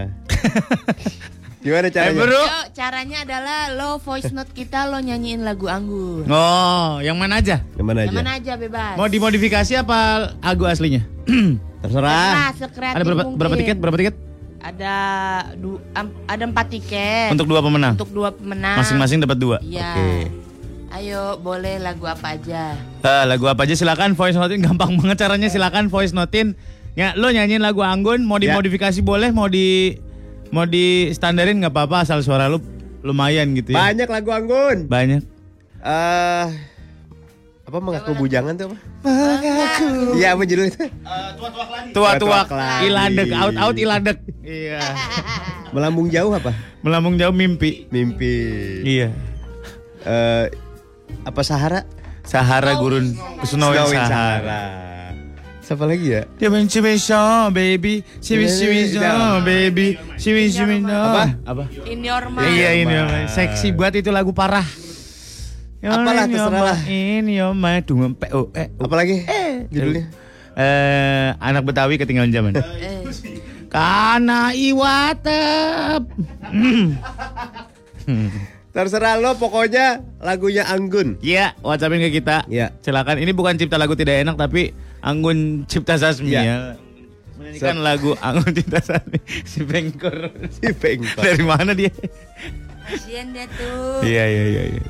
[1.60, 2.20] Gimana Eh, caranya?
[2.20, 2.32] bro.
[2.34, 6.24] Yuk, caranya adalah lo voice note kita lo nyanyiin lagu Anggun.
[6.26, 7.64] Oh, yang mana aja?
[7.76, 8.12] Yang aja?
[8.14, 8.96] mana aja bebas.
[8.96, 10.00] Mau dimodifikasi apa
[10.38, 11.04] lagu aslinya?
[11.84, 12.52] Terserah.
[12.56, 13.40] Sekreatif Ada berapa, mungkin.
[13.40, 13.78] berapa tiket?
[13.78, 14.16] Berapa tiket?
[14.60, 14.94] Ada
[15.56, 17.96] du, am- ada empat tiket Untuk dua pemenang.
[17.96, 18.76] untuk dua pemenang.
[18.76, 19.58] Masing-masing dapat dua.
[19.62, 19.96] Iya.
[19.96, 20.08] Oke.
[20.90, 22.74] Ayo, boleh lagu apa aja.
[23.00, 26.58] Eh, lagu apa aja silakan voice notein gampang banget caranya silakan voice notein.
[26.98, 28.52] Ya, lo nyanyiin lagu Anggun mau Ya.
[28.52, 29.96] dimodifikasi boleh, mau di
[30.50, 32.58] mau di standarin nggak apa-apa asal suara lu
[33.00, 33.80] lumayan gitu ya.
[33.86, 34.78] Banyak lagu Anggun.
[34.90, 35.22] Banyak.
[35.80, 36.48] Eh
[37.64, 38.78] apa mengaku bujangan tuh apa?
[40.18, 40.74] Iya apa judulnya?
[41.38, 42.90] Tua-tua Tua-tua keladi.
[42.90, 44.18] iladek out out iladek.
[44.42, 44.82] Iya.
[45.70, 46.50] Melambung jauh apa?
[46.82, 47.86] Melambung jauh mimpi.
[47.88, 48.34] Mimpi.
[48.84, 49.14] Iya.
[50.02, 50.46] Eh
[51.26, 51.84] apa Sahara?
[52.24, 54.62] Sahara gurun Snowing Snowing Sahara.
[55.66, 56.26] Siapa lagi ya?
[56.42, 60.98] Dia mencium so baby, cium cium so baby, cium cium so.
[60.98, 61.24] Apa?
[61.46, 61.64] Apa?
[61.86, 62.50] In your mind.
[62.50, 62.96] Iya ini
[63.30, 64.66] seksi banget itu lagu parah.
[65.80, 66.80] Apalah, terserah lah.
[66.90, 68.68] Ini yo mah dua p o e.
[68.68, 69.24] Apa lagi?
[69.70, 70.12] Judulnya?
[70.60, 72.58] Eh anak Betawi ketinggalan zaman.
[72.58, 73.06] Eh,
[73.70, 76.04] Karena iwatep.
[78.80, 81.20] Terserah lo pokoknya lagunya Anggun.
[81.20, 82.48] Iya, WhatsAppin ke kita.
[82.48, 82.72] Iya.
[82.80, 83.20] Silakan.
[83.20, 84.72] Ini bukan cipta lagu tidak enak tapi
[85.04, 86.40] Anggun Cipta Sasmi Iya.
[86.40, 86.56] ya.
[87.36, 89.20] Menyanyikan lagu Anggun Cipta Sasmi
[89.52, 90.32] si Bengkor.
[90.48, 91.20] Si Bengkok.
[91.20, 91.92] Dari mana dia?
[92.88, 94.00] kasihan dia tuh.
[94.00, 94.64] Iya iya iya.
[94.80, 94.84] iya.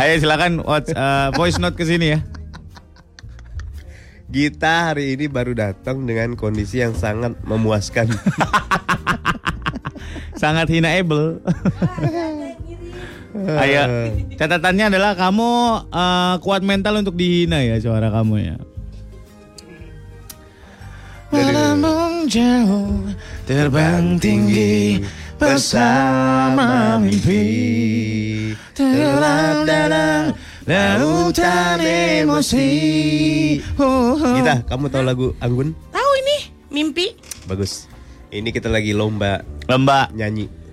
[0.00, 2.24] Ayo silakan whats- eh, voice note ke sini ya.
[4.32, 8.08] Gita hari ini baru datang dengan kondisi yang sangat memuaskan.
[10.36, 11.40] Sangat hinaable.
[13.62, 13.82] Ayo,
[14.34, 15.50] catatannya adalah kamu
[15.94, 18.56] eh, kuat mental untuk dihina ya suara kamu ya.
[21.30, 23.06] Melambung jauh,
[23.46, 25.02] terbang tinggi
[25.38, 27.44] bersama mimpi.
[28.74, 30.22] Tenggelam dalam
[30.66, 32.68] lautan emosi.
[34.18, 35.70] Gita, kamu tahu lagu Anggun?
[35.94, 36.36] Tahu ini
[36.74, 37.14] mimpi
[37.46, 37.86] Bagus.
[38.26, 40.65] Ini kita lagi lomba Lomba nyanyi.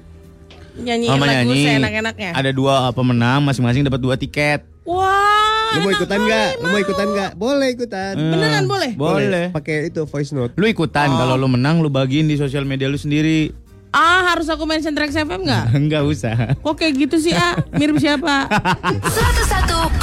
[0.73, 1.63] Nyanyiin Mama lagu nyanyi.
[1.65, 2.29] seenak-enaknya.
[2.33, 4.65] Ada dua pemenang, masing-masing dapat dua tiket.
[4.83, 5.73] Wah.
[5.73, 6.49] Lu mau ikutan nggak?
[6.55, 6.81] Lu mau mau.
[6.81, 7.31] ikutan nggak?
[7.33, 8.13] Boleh ikutan.
[8.13, 8.91] Beneran boleh?
[8.93, 9.45] Boleh.
[9.49, 10.53] Pakai itu voice note.
[10.53, 13.53] Lu ikutan kalau lu menang lu bagiin di sosial media lu sendiri.
[13.93, 15.65] Ah, harus aku mention Trax FM nggak?
[15.79, 16.57] Enggak usah.
[16.57, 17.53] Kok kayak gitu sih, Ah?
[17.71, 18.49] Mirip siapa?
[18.49, 19.93] 101,4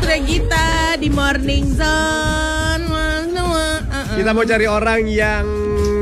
[0.08, 2.84] Regita di Morning Zone.
[2.88, 4.16] Uh-uh.
[4.16, 5.44] Kita mau cari orang yang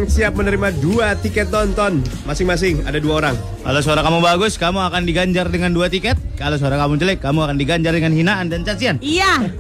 [0.06, 2.86] siap menerima dua tiket nonton masing-masing.
[2.86, 3.36] Ada dua orang.
[3.66, 6.16] Kalau suara kamu bagus, kamu akan diganjar dengan dua tiket.
[6.40, 8.96] Kalau suara kamu jelek, kamu akan diganjar dengan hinaan dan cacian.
[9.02, 9.50] Iya.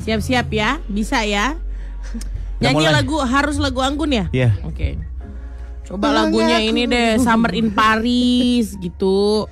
[0.00, 1.56] Siap-siap ya, bisa ya.
[2.60, 4.24] Nyanyi lagu harus lagu Anggun ya?
[4.32, 4.50] Iya.
[4.68, 5.09] Oke.
[5.90, 9.50] Coba lagunya ini deh, Summer in Paris gitu.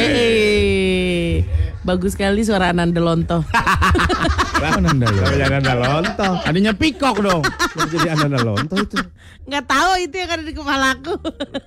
[0.00, 1.44] Eh,
[1.84, 3.44] bagus sekali suara Ananda Lonto.
[4.58, 6.28] Jangan ada lonto.
[6.48, 7.44] Adanya pikok dong.
[7.92, 8.96] Jadi anak lonto itu?
[9.44, 11.14] Nggak tahu itu yang ada di kepalaku.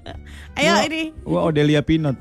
[0.57, 1.13] Ayo ini.
[1.23, 2.17] Wah, Odelia Pinot.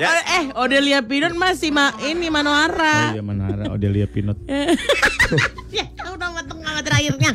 [0.00, 3.12] Oh, eh, Odelia Pinot masih ma ini Oh Manohara.
[3.12, 4.38] iya Manara, Odelia Pinot.
[5.76, 7.30] ya, tahu nama tengah terakhirnya.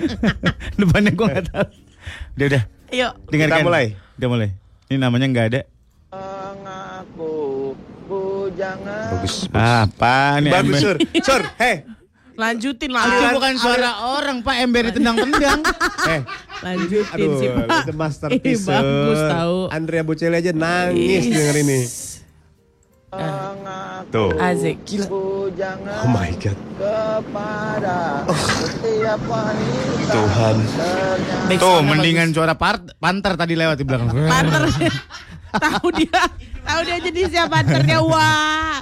[0.79, 1.67] Depannya gua nggak tahu.
[2.36, 3.08] Udah udah, Ayo.
[3.32, 3.60] dengarkan.
[3.60, 3.86] Kita mulai.
[4.19, 4.50] Udah mulai.
[4.91, 5.62] Ini namanya nggak ada.
[8.86, 9.48] Bagus.
[9.52, 10.52] Apa nih?
[10.52, 10.98] Bagus sur.
[11.24, 11.88] Sur, hei.
[12.36, 13.32] Lanjutin Itu lah.
[13.32, 14.56] bukan suara orang, Pak.
[14.60, 15.63] Ember ditendang-tendang.
[16.06, 16.21] Eh,
[16.62, 17.65] Lanjutin aduh, sih, Pak.
[17.82, 18.62] itu masterpiece.
[18.62, 19.58] Ih, bagus tahu.
[19.74, 21.80] Andrea Bocelli aja nangis denger ini.
[24.13, 24.30] Tuh.
[24.38, 24.78] Azik.
[25.10, 25.50] Oh
[26.06, 26.58] my god.
[30.05, 30.55] Tuhan.
[31.61, 34.09] Tuh, mendingan suara part, panter tadi lewat di belakang.
[34.09, 34.29] bagus.
[34.33, 34.61] Panter.
[35.65, 36.21] tahu dia.
[36.65, 38.01] Tahu dia jadi siapa panternya.
[38.01, 38.81] Wah.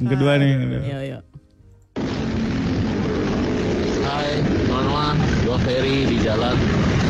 [0.00, 0.50] Yang kedua nih.
[0.88, 1.18] Yo yo.
[4.08, 5.14] Hai, teman-teman.
[5.44, 6.56] Gua Ferry di jalan.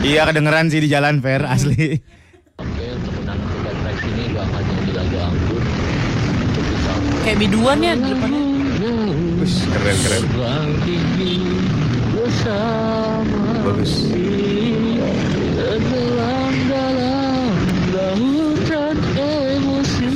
[0.03, 1.99] Iya kedengeran sih di jalan fair asli.
[2.59, 5.63] Oke, untuk menang tiga track ini gua akan nyanyi lagu anggur.
[7.23, 8.43] Kayak biduan ya di depannya.
[9.39, 10.23] Wih, keren keren.
[12.29, 14.05] Bagus.
[15.57, 17.49] Tenggelam dalam
[17.89, 20.13] lautan emosi.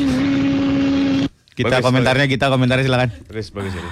[1.52, 3.08] Kita Bagus, komentarnya kita komentarnya silakan.
[3.24, 3.90] Bagus bagus ini.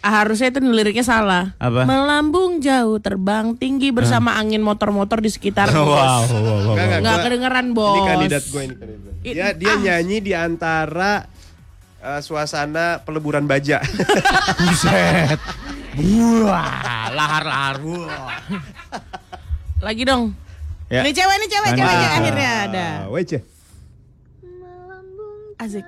[0.00, 1.58] Ah, harusnya itu liriknya salah.
[1.58, 1.82] Apa?
[1.84, 5.68] Melambung jauh, terbang tinggi bersama angin motor-motor di sekitar.
[5.68, 6.24] Wow, wow, wow,
[6.70, 6.74] wow.
[6.78, 7.90] Enggak, Nggak gua- kedengeran, bos.
[7.90, 9.12] Ini kandidat gue ini kandidat.
[9.20, 9.76] It- Dia dia ah.
[9.76, 11.26] nyanyi di antara
[11.98, 13.82] eh, suasana peleburan baja.
[14.56, 15.36] Buset.
[15.98, 17.76] Wah, lahar-lahar.
[17.82, 18.38] Wah.
[19.82, 20.38] Lagi dong.
[20.86, 21.02] Ya.
[21.02, 22.18] Ini cewek, ini cewek, cewek Mantap.
[22.18, 22.86] akhirnya ada.
[23.10, 23.38] Wece.
[25.60, 25.84] Asik.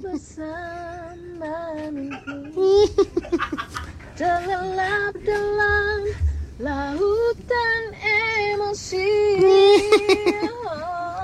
[0.00, 1.54] bersama
[1.94, 2.74] mimpi
[4.18, 6.00] Tenggelam dalam
[6.60, 7.82] lautan
[8.50, 9.10] emosi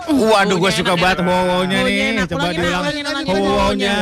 [0.06, 2.24] Waduh, gue suka banget Wow-nya nih.
[2.30, 2.85] Coba diulang.
[3.26, 3.98] wow-nya.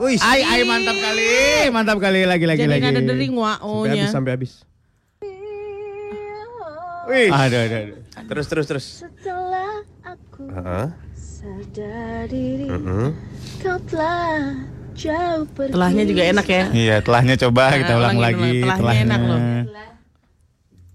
[0.00, 1.28] Wih, Ay, ay mantap kali,
[1.68, 2.84] mantap kali lagi lagi Jadi lagi.
[2.88, 4.52] ada dering wa sampai habis sampai habis.
[7.04, 7.28] Wih.
[7.28, 7.98] Aduh, aduh, aduh.
[8.24, 8.86] Terus terus terus.
[9.02, 10.86] Setelah aku Heeh.
[11.12, 13.08] sadar diri Heeh.
[13.60, 14.56] Kau telah
[14.94, 16.64] jauh pergi Telahnya juga enak ya.
[16.70, 18.40] Iya, telahnya coba Nah, kita ulang lagi.
[18.56, 18.72] dulu.
[18.72, 19.40] Telahnya enak loh.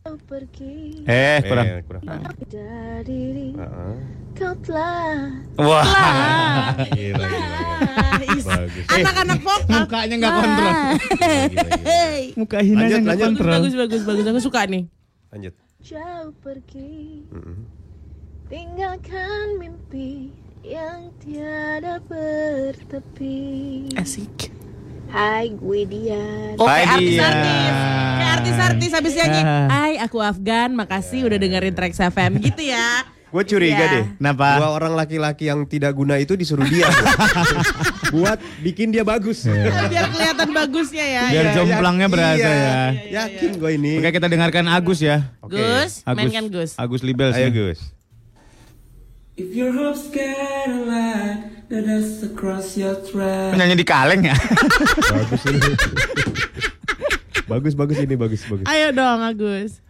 [0.01, 1.65] Jauh pergi Eh, kurang.
[1.67, 2.01] Eh, kurang.
[3.05, 4.24] Diri Heeh.
[4.35, 5.87] Kau telah Wah.
[6.91, 7.59] Gila, gila, gila.
[8.35, 8.85] Is- Bagus.
[8.89, 9.79] Anak-anak vokal.
[9.81, 10.73] Mukanya nggak kontrol.
[12.35, 13.27] Muka hinanya Lanjut, nggak lanjut.
[13.29, 13.53] kontrol.
[13.53, 14.25] Bagus, bagus, bagus.
[14.25, 14.83] Aku suka nih.
[15.29, 15.53] Lanjut.
[15.79, 17.61] jauh pergi Mm-mm.
[18.47, 24.49] Tinggalkan mimpi yang tiada bertepi Asik.
[25.07, 27.21] Hai gue dia Oh, Hai, kayak dia.
[27.21, 27.75] artis-artis.
[28.17, 29.41] Kayak artis-artis habis nyanyi.
[29.41, 29.67] Ah.
[29.69, 30.73] Hai, aku Afgan.
[30.73, 33.05] Makasih udah dengerin Trax FM gitu ya.
[33.25, 33.91] Gue curiga Iya.
[33.91, 34.05] deh.
[34.15, 34.47] Kenapa?
[34.57, 36.87] Dua orang laki-laki yang tidak guna itu disuruh dia.
[38.15, 39.43] Buat bikin dia bagus.
[39.91, 41.23] Biar kelihatan bagusnya ya.
[41.29, 41.53] Biar ya.
[41.53, 42.53] jomplangnya berasa Iya.
[42.55, 42.79] ya.
[43.27, 43.93] Yakin gue ini.
[43.99, 45.35] Oke, kita dengarkan Agus ya.
[45.39, 45.57] Oke.
[45.57, 46.15] Gus, Agus.
[46.15, 46.71] mainkan Gus.
[46.75, 47.51] Agus Libel Ayo sih.
[47.51, 47.79] Gus.
[49.35, 50.31] If your hopes get
[50.63, 53.51] a light, the dust across your track.
[53.51, 54.31] Penyanyi di kaleng ya.
[55.11, 55.59] Bagus ini.
[57.45, 58.63] bagus bagus ini bagus bagus.
[58.63, 59.83] Ayo dong Agus.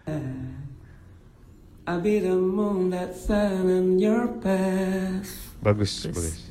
[1.86, 5.30] I'll be the moon that's sun in your path.
[5.62, 6.42] Bagus bagus.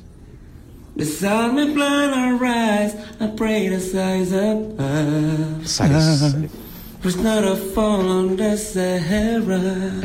[0.95, 2.95] The sun may blind our eyes.
[3.19, 5.67] I pray the skies above.
[5.67, 6.47] Sadis.
[7.03, 9.99] There's not a fall on the Sahara.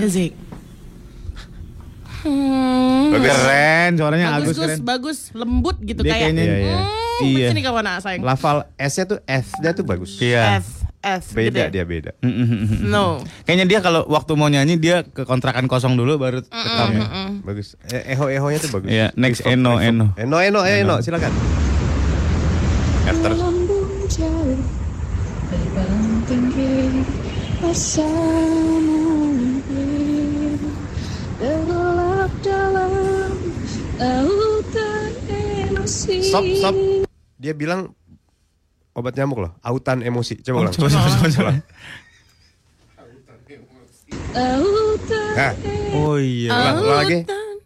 [2.21, 3.15] Hmm.
[3.17, 4.79] Keren, suaranya Bagus, Agus Gus, keren.
[4.85, 6.23] bagus, lembut gitu Dia kayak.
[6.29, 6.77] kayaknya- Iya, iya.
[6.77, 7.49] Hmm, Iya.
[7.53, 8.21] Sini kawan nak sayang.
[8.21, 10.21] Lafal S-nya tuh F-nya tuh bagus.
[10.21, 10.61] Iya.
[10.61, 11.33] F, F.
[11.33, 11.73] Beda ya?
[11.73, 12.13] dia beda.
[12.85, 13.25] No.
[13.49, 17.05] Kayaknya dia kalau waktu mau nyanyi dia ke kontrakan kosong dulu baru rekam ya.
[17.41, 17.81] Bagus.
[17.89, 18.89] Eh, Eho Ehonya tuh bagus.
[18.93, 19.81] Iya, next Eno.
[19.81, 20.13] Eno.
[20.21, 21.33] Eno Eno ayo Eno silakan.
[23.11, 23.57] Dalam
[35.81, 36.75] emosi Stop stop.
[37.41, 37.97] Dia bilang
[39.01, 40.39] obat nyamuk loh, autan emosi.
[40.45, 40.75] Coba ulang.
[40.77, 41.53] Coba, coba, coba, coba.
[45.31, 45.53] Nah,
[45.91, 46.51] Oh iya.
[46.53, 47.19] ulang, ulang lagi.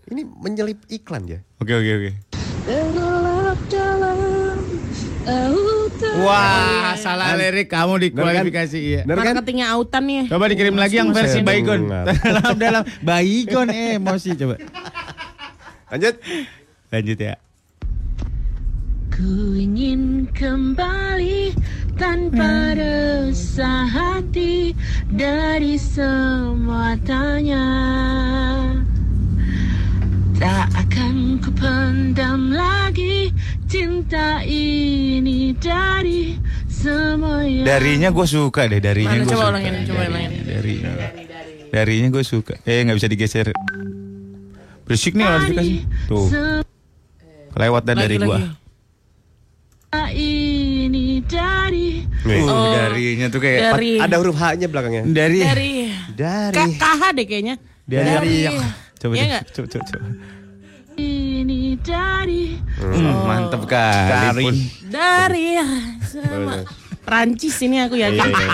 [0.09, 1.41] Ini menyelip iklan dia.
[1.61, 2.11] Oke, oke, oke.
[2.65, 4.57] Tergelap dalam
[5.25, 9.03] Lautan Wah, salah lirik kamu dikualifikasi iya.
[9.09, 9.33] Bener kan?
[9.41, 10.25] Marketingnya autan nih.
[10.29, 11.81] Coba dikirim lagi yang versi Baygon.
[11.89, 12.01] bunga.
[12.13, 14.61] dalam dalam Baygon emosi coba.
[15.89, 16.15] Lanjut.
[16.93, 17.35] Lanjut ya.
[19.15, 21.55] Ku ingin kembali
[21.95, 24.75] tanpa rasa hati
[25.07, 27.63] dari semua tanya
[30.35, 33.31] Tak akan ku pendam lagi
[33.71, 36.35] cinta ini dari
[36.67, 39.51] semua yang Darinya gue suka deh, darinya Mana gue coba suka.
[39.55, 40.31] ulangin, coba ulangin.
[40.43, 40.91] Darinya.
[41.71, 42.55] Darinya gue suka.
[42.67, 43.47] Eh nggak bisa digeser.
[44.83, 45.79] Berisik nih harus dikasih.
[46.11, 46.27] Tuh,
[47.55, 48.64] kelewat dah dari semua
[50.11, 52.41] ini dari Nih.
[52.43, 55.03] Oh, darinya tuh kayak Dari Ada huruf H-nya belakangnya.
[55.05, 55.73] dari dari
[56.11, 56.55] Dari.
[56.55, 57.55] K- KH deh kayaknya.
[57.85, 58.51] dari coba Iya
[58.97, 59.43] coba, nggak?
[59.51, 60.07] coba coba coba.
[60.95, 64.43] ini dari Hmm, mantep kali Dari.
[64.43, 64.55] pun.
[64.87, 65.47] Dari
[66.03, 66.55] sama
[67.01, 68.09] Prancis ini aku ya.
[68.09, 68.49] Iya, iya.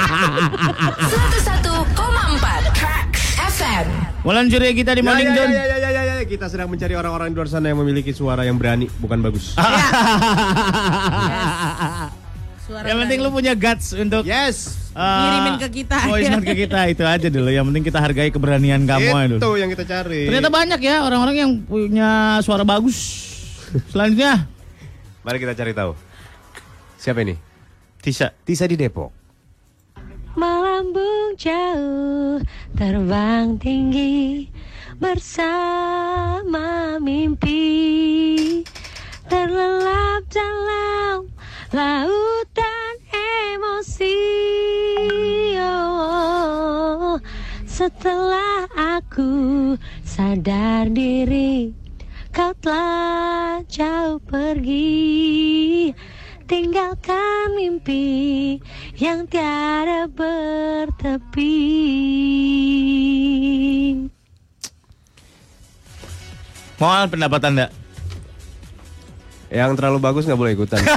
[1.07, 1.87] 101,4
[2.72, 3.87] Tracks FM.
[4.20, 5.48] Mulan juri kita di Ya, Morning ya, Zone.
[5.48, 5.89] ya, ya, ya, ya, ya.
[6.30, 9.50] Kita sedang mencari orang-orang di luar sana yang memiliki suara yang berani, bukan bagus.
[12.70, 14.78] Suara Yang penting lu punya guts untuk Yes.
[14.94, 16.06] uh, Ngirimin ke kita.
[16.06, 17.50] Voice note ke kita itu aja dulu.
[17.50, 19.58] Yang penting kita hargai keberanian kamu Itu dulu.
[19.58, 20.30] yang kita cari.
[20.30, 23.26] Ternyata banyak ya orang-orang yang punya suara bagus.
[23.90, 24.46] Selanjutnya
[25.26, 25.98] Mari kita cari tahu.
[26.94, 27.34] Siapa ini?
[27.98, 28.30] Tisa.
[28.46, 29.10] Tisa di Depok.
[30.38, 32.38] Melambung jauh,
[32.78, 34.46] terbang tinggi
[35.00, 38.60] bersama mimpi
[39.32, 41.24] terlelap dalam
[41.72, 44.20] lautan emosi.
[45.56, 47.16] Oh,
[47.64, 49.72] setelah aku
[50.04, 51.72] sadar diri,
[52.28, 55.96] kau telah jauh pergi.
[56.44, 58.60] Tinggalkan mimpi
[59.00, 61.56] yang tiada bertepi.
[66.80, 67.68] Mohon pendapat Anda.
[69.52, 70.80] Yang terlalu bagus nggak boleh ikutan.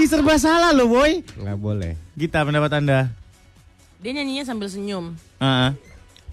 [0.00, 1.22] Ih serba salah loh boy.
[1.38, 1.92] Nggak boleh.
[2.18, 3.14] Gita pendapat Anda.
[4.00, 5.14] Dia nyanyinya sambil senyum.
[5.38, 5.70] Heeh.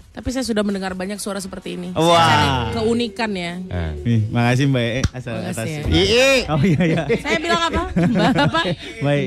[0.08, 1.94] Tapi saya sudah mendengar banyak suara seperti ini.
[1.94, 2.18] Wah.
[2.18, 3.62] Cari keunikan ya.
[4.02, 5.70] Nih, makasih Mbak E asal Makasih atas.
[5.70, 5.86] ya.
[5.86, 6.50] Ii.
[6.50, 7.06] Oh iya iya.
[7.22, 7.94] Saya bilang apa?
[7.94, 8.60] Mbak apa?
[9.04, 9.18] Mbak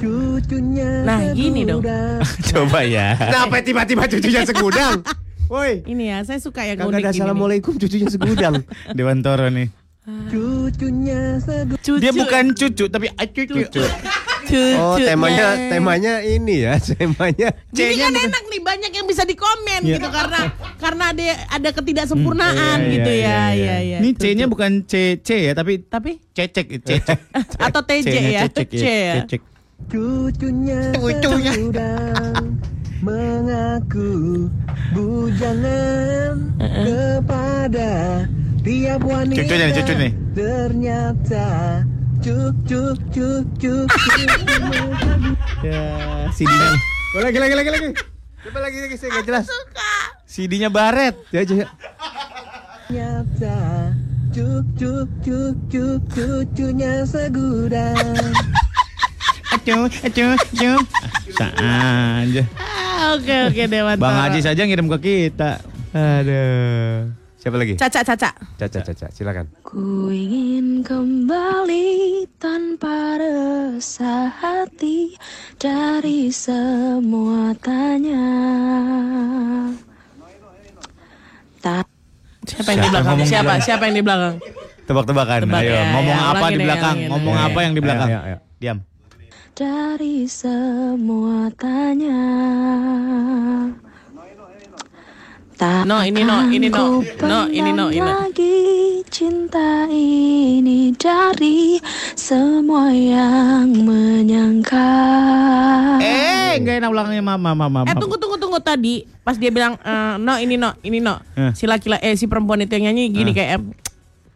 [0.00, 1.04] I.
[1.04, 1.84] Nah gini dong.
[2.50, 3.14] Coba ya.
[3.14, 5.04] Kenapa tiba-tiba cucunya segudang?
[5.46, 5.82] Woi.
[5.82, 7.16] Ini ya, saya suka yang Kagak unik ada nih.
[7.16, 8.54] assalamualaikum cucunya segudang.
[8.96, 9.68] Dewan Toro nih.
[10.30, 11.76] Cucunya segudang.
[11.76, 11.98] Cucu.
[11.98, 13.60] Dia bukan cucu tapi cucu.
[13.68, 13.84] Cucu.
[14.74, 17.54] Oh temanya temanya ini ya temanya.
[17.70, 19.94] Jadi C-nya kan bukan- enak nih banyak yang bisa dikomen Iya.
[19.94, 20.40] gitu karena
[20.74, 23.96] karena ada ada ketidaksempurnaan Iya, gitu iya, ya, iya, ya ya.
[24.00, 27.18] Ini C-nya bukan C C ya tapi tapi cecek cecek.
[27.60, 29.14] atau TJ ya, Cecek ya.
[29.22, 29.40] Cecek.
[29.88, 31.52] Cucunya Cucunya.
[33.00, 34.50] mengaku
[34.92, 37.92] bujangan kepada
[38.60, 39.40] tiap wanita.
[39.40, 40.12] Cucunya nih, cucu nih.
[40.36, 41.46] Ternyata
[42.20, 43.88] cuk cuk cuk cuk.
[45.64, 45.84] Ya,
[46.36, 46.68] CD-nya
[47.10, 47.88] Oh, lagi lagi lagi lagi.
[48.46, 49.46] Coba lagi lagi saya nggak jelas.
[50.28, 51.16] CD-nya baret.
[51.32, 51.66] Ya aja.
[52.86, 53.56] Ternyata
[54.30, 58.30] cuk cuk cuk cuk cucunya segudang.
[59.60, 60.80] Acuh, acuh, acuh.
[61.22, 62.42] Bisa aja.
[62.56, 64.12] Ah, Oke oke Dewan Bang.
[64.14, 65.60] Haji saja ngirim ke kita.
[65.90, 67.12] Aduh.
[67.36, 67.72] Siapa lagi?
[67.74, 68.30] Caca Caca.
[68.56, 69.48] Caca Caca, silakan.
[69.60, 71.88] Ku ingin kembali
[72.36, 75.16] tanpa resah hati
[75.56, 78.28] dari semua tanya.
[81.58, 81.84] Tak
[82.44, 83.16] Siapa yang di belakang?
[83.22, 83.52] Siapa?
[83.58, 84.34] Siapa yang di belakang?
[84.84, 85.38] Tebak-tebakan.
[85.44, 86.94] Tebak Ayo, ya, ngomong ya, apa ulangin di ya, belakang?
[86.96, 87.10] ulangin.
[87.12, 88.08] Ngomong Ya, apa ya, yang di ya, belakang?
[88.08, 88.38] ya, ya.
[88.58, 88.78] Diam.
[89.60, 92.24] Dari semua tanya.
[95.60, 97.04] Tak No, ini no, ini no.
[97.04, 98.56] No, ini no, ini lagi
[99.12, 101.76] cinta ini dari
[102.16, 104.88] semua yang menyangka.
[106.00, 107.84] Eh, enggak enak ulangnya mama, mama.
[107.84, 111.52] Eh tunggu tunggu tunggu tadi pas dia bilang eh, no ini no ini no Eh.
[111.52, 113.76] si laki eh si perempuan itu yang nyanyi gini kayak em,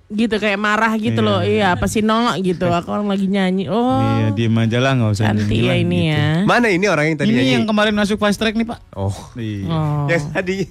[0.07, 1.27] gitu kayak marah gitu Iya.
[1.27, 4.93] loh iya apa sih no gitu aku orang lagi nyanyi oh Iya, diem aja lah,
[4.95, 6.13] nggak usah cantik ya ini gitu.
[6.13, 7.53] ya Mana ini orang yang tadi Ini nyanyi?
[7.55, 8.79] yang kemarin masuk fast track nih, Pak.
[8.93, 9.17] Oh.
[9.35, 9.65] Iya.
[9.67, 10.05] oh.
[10.07, 10.57] Yang tadi.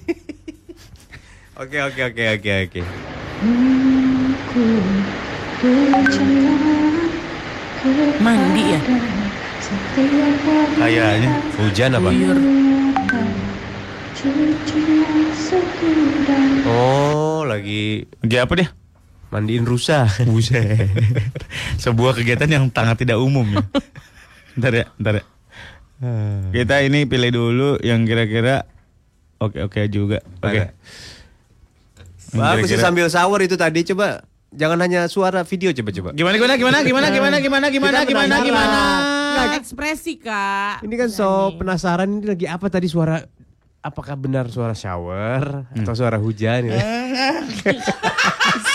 [1.54, 2.80] Oke oke oke oke oke.
[8.18, 8.80] mandi ya
[10.76, 11.30] Kayaknya.
[11.56, 12.10] Hujan apa?
[12.10, 12.36] Buyur.
[16.66, 18.68] Oh, lagi Lagi apa dia?
[19.34, 20.06] Mandiin rusa.
[20.30, 20.86] Buset.
[21.82, 23.66] Sebuah kegiatan yang sangat tidak umum ya.
[24.62, 25.24] Ntar ya, ntar ya.
[26.54, 28.62] Kita ini pilih dulu yang kira-kira
[29.42, 30.22] oke-oke juga.
[30.38, 30.70] Oke.
[32.30, 34.22] Yang Bagus sih sambil shower itu tadi coba
[34.54, 36.10] jangan hanya suara video coba coba.
[36.14, 38.82] Gimana gimana gimana gimana gimana gimana gimana gimana gimana?
[39.58, 43.18] ekspresi kak Ini kan so penasaran ini lagi apa tadi suara
[43.84, 46.78] apakah benar suara shower atau suara hujan ya?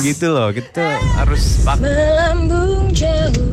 [0.00, 0.86] gitu loh, kita
[1.18, 1.82] harus pakai.
[1.82, 3.50] Melambung jauh,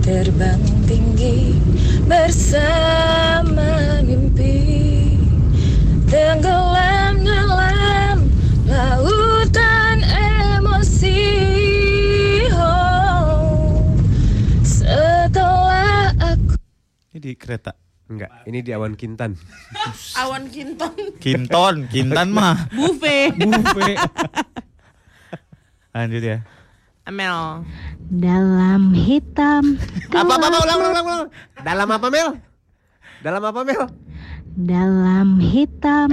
[0.00, 1.58] terbang tinggi
[2.06, 4.78] bersama mimpi.
[6.06, 8.16] Tenggelam dalam
[8.68, 11.24] lautan emosi.
[12.52, 13.96] Oh,
[14.60, 16.54] setelah aku
[17.10, 17.72] Ini di kereta.
[18.12, 19.40] Enggak, ini di awan kintan.
[20.20, 22.68] awan kinton Kinton, Kintan mah.
[22.76, 23.96] buffet Buffet.
[25.92, 26.38] Lanjut ya.
[27.02, 27.66] Amel
[28.08, 29.76] dalam hitam.
[30.08, 31.06] Apa apa, apa ulang ulang ulang.
[31.06, 31.30] ulang.
[31.60, 32.28] Dalam apa Mel?
[33.22, 33.84] Dalam apa Mel?
[34.52, 36.12] dalam hitam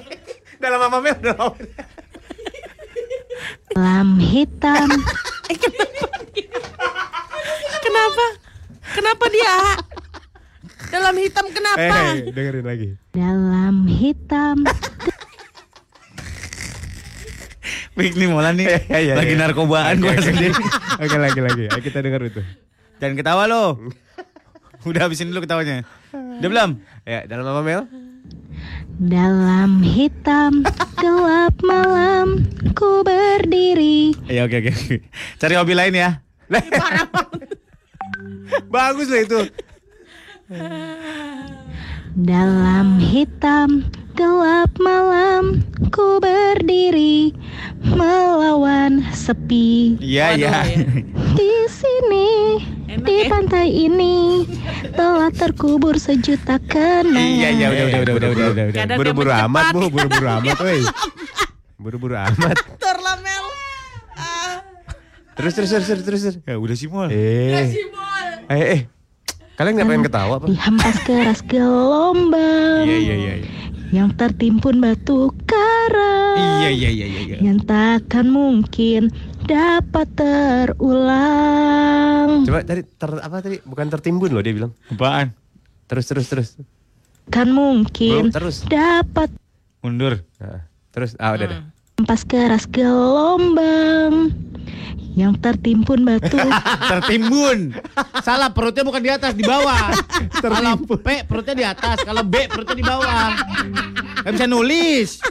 [0.64, 1.16] Dalam apa Mel?
[1.20, 1.52] Dalam
[3.74, 4.88] dalam hitam
[7.84, 8.26] Kenapa?
[8.94, 9.54] Kenapa dia?
[10.88, 11.98] Dalam hitam kenapa?
[12.16, 12.88] Eh, dengerin lagi.
[13.12, 14.64] dalam hitam
[17.94, 19.42] Pik nih Molan nih Iya, iya, lagi iya.
[19.46, 20.54] narkobaan gue sendiri.
[21.02, 21.64] Oke lagi lagi.
[21.70, 22.42] Ayo kita dengar itu.
[22.98, 23.78] Jangan ketawa lo.
[24.82, 25.86] Udah habisin dulu ketawanya.
[26.12, 26.70] Udah belum?
[27.06, 27.82] Ya, dalam apa Mel?
[28.94, 30.62] dalam hitam
[31.02, 32.46] gelap malam
[32.78, 34.72] ku berdiri Iya oke oke.
[35.42, 36.10] Cari hobi lain ya.
[38.74, 39.40] Bagus loh itu.
[42.14, 43.82] dalam hitam
[44.14, 45.58] gelap malam
[45.90, 47.34] ku berdiri
[47.82, 50.54] melawan sepi Iya iya.
[51.38, 52.30] di sini
[53.02, 54.46] di pantai ini
[54.94, 58.96] telah terkubur sejuta kenangan Iya iya udah udah udah udah udah udah.
[58.96, 59.90] Buru-buru amat, Bu.
[59.90, 60.80] Buru-buru amat, woi.
[61.74, 62.56] Buru-buru amat.
[62.78, 63.44] Tur lah Mel.
[64.14, 64.62] Ah,
[65.34, 66.22] Terus terus terus terus terus.
[66.46, 67.10] Ya udah sih Mol.
[67.10, 67.66] Eh.
[67.66, 68.26] Simol.
[68.46, 68.80] Eh eh.
[69.54, 70.46] Kalian nggak pengen ketawa apa?
[70.50, 73.34] dihempas keras gelombang Iya iya iya.
[73.94, 77.20] Yang tertimbun batu karang Iya iya iya iya.
[77.22, 77.36] iya.
[77.38, 79.06] yang takkan mungkin
[79.46, 81.62] dapat terulang
[82.42, 83.62] Coba tadi ter, apa tadi?
[83.62, 84.74] Bukan tertimbun loh dia bilang.
[84.90, 85.30] Apaan?
[85.86, 86.48] Terus terus terus.
[87.30, 88.66] kan mungkin Belum, terus.
[88.66, 89.30] dapat
[89.80, 90.20] Mundur.
[90.36, 91.60] Nah, terus ah udah deh.
[91.96, 94.34] hempas keras gelombang
[95.14, 96.34] yang tertimbun batu
[96.90, 97.78] Tertimbun.
[98.20, 99.94] Salah perutnya bukan di atas, di bawah.
[100.42, 103.30] Kalau P perutnya di atas, kalau B perutnya di bawah.
[104.20, 105.22] Gak bisa nulis.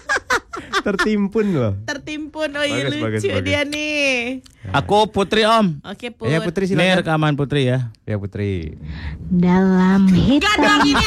[0.75, 1.73] Tertimpun loh.
[1.83, 2.49] Tertimpun.
[2.51, 3.45] Oh iya Bagus, bagus, lucu bagus.
[3.45, 4.43] dia nih.
[4.73, 5.79] Aku Putri Om.
[5.81, 6.27] Oke Put.
[6.27, 6.97] Ya Putri Ini silakan.
[6.99, 7.91] rekaman Putri ya.
[8.03, 8.75] Ya Putri.
[9.25, 11.05] dalam hitam dong, ini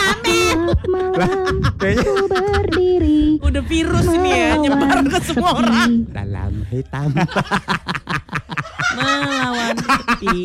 [0.86, 5.90] malam Kayaknya ku berdiri Udah virus ini ya nyebar ke semua orang.
[6.08, 7.10] dalam hitam.
[8.96, 10.36] Melawan sepi.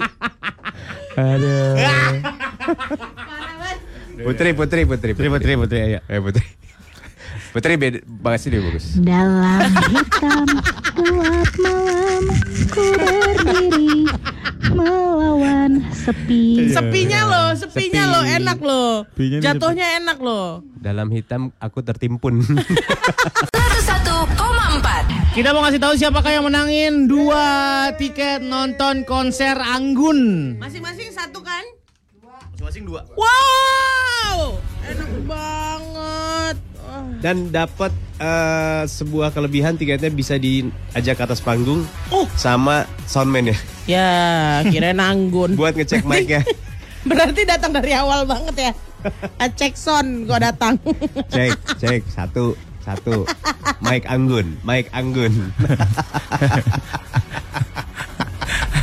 [1.17, 1.75] Aduh.
[4.21, 5.99] Putri, Putri, Putri, Putri Putri Putri ayo.
[6.07, 6.45] Eh Putri.
[7.51, 8.95] Putri beda, bahasa dia bagus.
[8.95, 9.59] dalam
[9.91, 10.47] hitam
[10.95, 12.23] gelap malam
[12.71, 14.07] ku berdiri
[14.71, 18.13] melawan sepi Sepinya loh, sepinya Sepi.
[18.15, 19.03] loh, enak nih
[19.43, 20.63] Jatuhnya enak loh.
[20.79, 22.39] Dalam hitam aku tertimpun.
[22.39, 27.43] 101,4 Kita mau ngasih tahu siapakah yang menangin dua
[27.99, 30.55] tiket nonton konser Anggun.
[30.55, 31.67] Masing-masing satu kan?
[32.55, 33.03] Masing-masing dua.
[33.13, 34.55] Wow,
[34.87, 36.55] enak banget.
[37.17, 42.25] Dan dapat eh, sebuah kelebihan tiketnya bisa diajak ke atas panggung Oh.
[42.33, 44.09] sama soundman ya Ya,
[44.65, 45.53] kira nanggun.
[45.59, 46.41] buat ngecek mic-nya.
[47.09, 48.71] Berarti datang dari awal banget ya.
[49.57, 50.77] Cek son gua datang.
[51.27, 53.25] Cek, cek satu, satu.
[53.81, 55.49] Mike Anggun, Mike Anggun.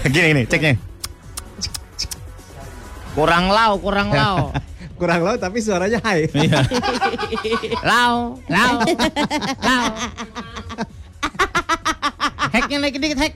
[0.05, 0.75] Gini nih ceknya.
[3.13, 4.51] Kurang lau, kurang lau.
[4.99, 6.27] Kurang low tapi suaranya high.
[6.29, 6.61] Iya.
[7.91, 8.73] lau, lau,
[9.63, 9.85] lau.
[12.49, 13.35] Hacknya naik dikit hack.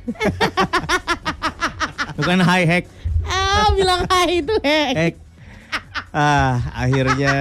[2.13, 2.85] Bukan high hack,
[3.25, 4.93] ah, bilang hai itu hek.
[4.93, 5.15] hack.
[6.13, 7.33] Ah, akhirnya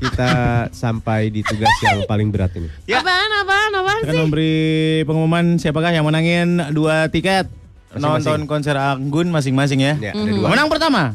[0.00, 0.30] kita
[0.72, 2.72] sampai di tugas yang paling berat ini.
[2.88, 3.04] Ya.
[3.04, 4.20] Apaan, apaan, apaan Akan sih?
[4.24, 4.56] memberi
[5.04, 7.44] pengumuman siapakah yang menangin dua tiket
[7.92, 8.00] Masing-masing.
[8.00, 9.94] nonton konser Anggun masing-masing ya.
[10.00, 10.48] Ya, ada dua.
[10.48, 11.12] Menang pertama.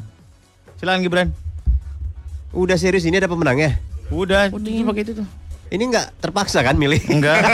[0.78, 1.28] Silakan Gibran.
[2.50, 3.78] Udah serius ini ada pemenangnya?
[4.10, 5.28] Udah, Udah pakai itu tuh.
[5.70, 7.02] Ini nggak terpaksa kan milih?
[7.10, 7.46] Enggak.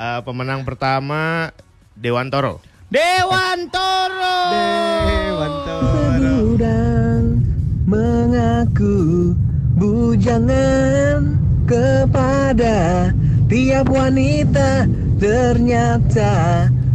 [0.00, 1.52] Eh, pemenang pertama
[1.92, 2.64] Dewan Toro.
[2.88, 4.40] Dewan Toro.
[4.48, 6.32] Dewan Toro.
[6.56, 7.24] Udang
[7.84, 9.36] mengaku
[9.76, 11.36] bujangan
[11.68, 13.12] kepada
[13.52, 14.88] tiap wanita
[15.20, 16.32] ternyata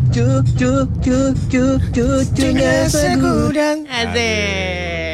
[0.10, 3.86] cuk cuk cuk cuk cucunya segudang.
[3.86, 5.05] Asik.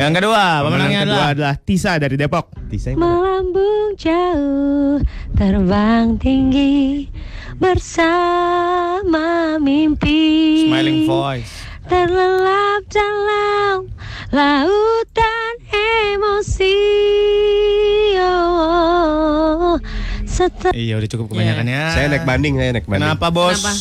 [0.00, 2.56] Yang kedua, pemenangnya kedua adalah adalah Tisa dari Depok.
[2.72, 4.96] Tisa yang melambung jauh
[5.36, 7.04] terbang tinggi
[7.60, 11.52] bersama mimpi Smiling Voice.
[11.84, 13.92] terlelap dalam
[14.32, 16.80] lautan emosi
[18.24, 19.76] oh,
[20.24, 21.84] setelah Iya udah cukup kebanyakan ya.
[21.92, 23.04] Saya naik banding, saya naik banding.
[23.04, 23.60] Kenapa bos?
[23.60, 23.72] Kenapa?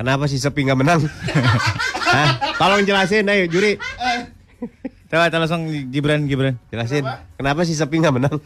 [0.00, 1.04] Kenapa si Sepi nggak menang?
[2.16, 2.56] Hah?
[2.56, 3.76] Tolong jelasin, ayo juri.
[5.08, 6.60] Coba coba langsung Gibran Gibran.
[6.68, 7.04] Jelasin.
[7.34, 8.36] Kenapa si Sepi nggak menang?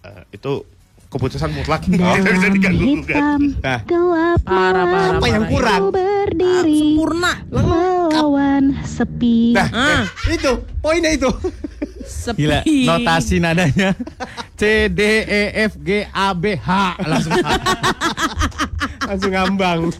[0.00, 0.62] Eh, itu
[1.08, 1.82] keputusan mutlak.
[1.82, 3.22] Tidak bisa diganggu gugat.
[3.58, 3.80] Nah.
[3.82, 5.80] gelap Parah, parah, Apa yang kurang?
[5.80, 7.32] Ku berdiri Sempurna.
[7.50, 10.02] melawan sepi Nah, Ah.
[10.28, 11.30] eh, itu poinnya itu.
[12.04, 12.38] Sepi.
[12.40, 13.96] Gila, notasi nadanya
[14.54, 16.68] C D E F G A B H
[17.02, 17.48] langsung H.
[19.04, 19.92] Langsung ngambang.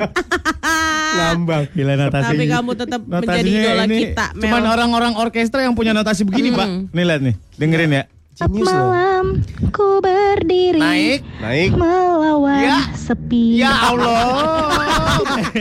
[1.16, 1.62] ngambang.
[1.70, 2.24] Gila notasi.
[2.32, 4.40] Tapi kamu tetap menjadi idola ini kita, Mel.
[4.40, 6.56] Cuman orang-orang orkestra yang punya notasi begini, Hmm.
[6.56, 6.68] Pak.
[6.90, 8.04] Nih lihat nih, dengerin ya.
[8.34, 11.20] Malam ku berdiri Naik.
[11.38, 11.70] Naik.
[11.70, 12.78] melawan Ya.
[12.96, 13.62] sepi.
[13.62, 14.26] Ya Allah.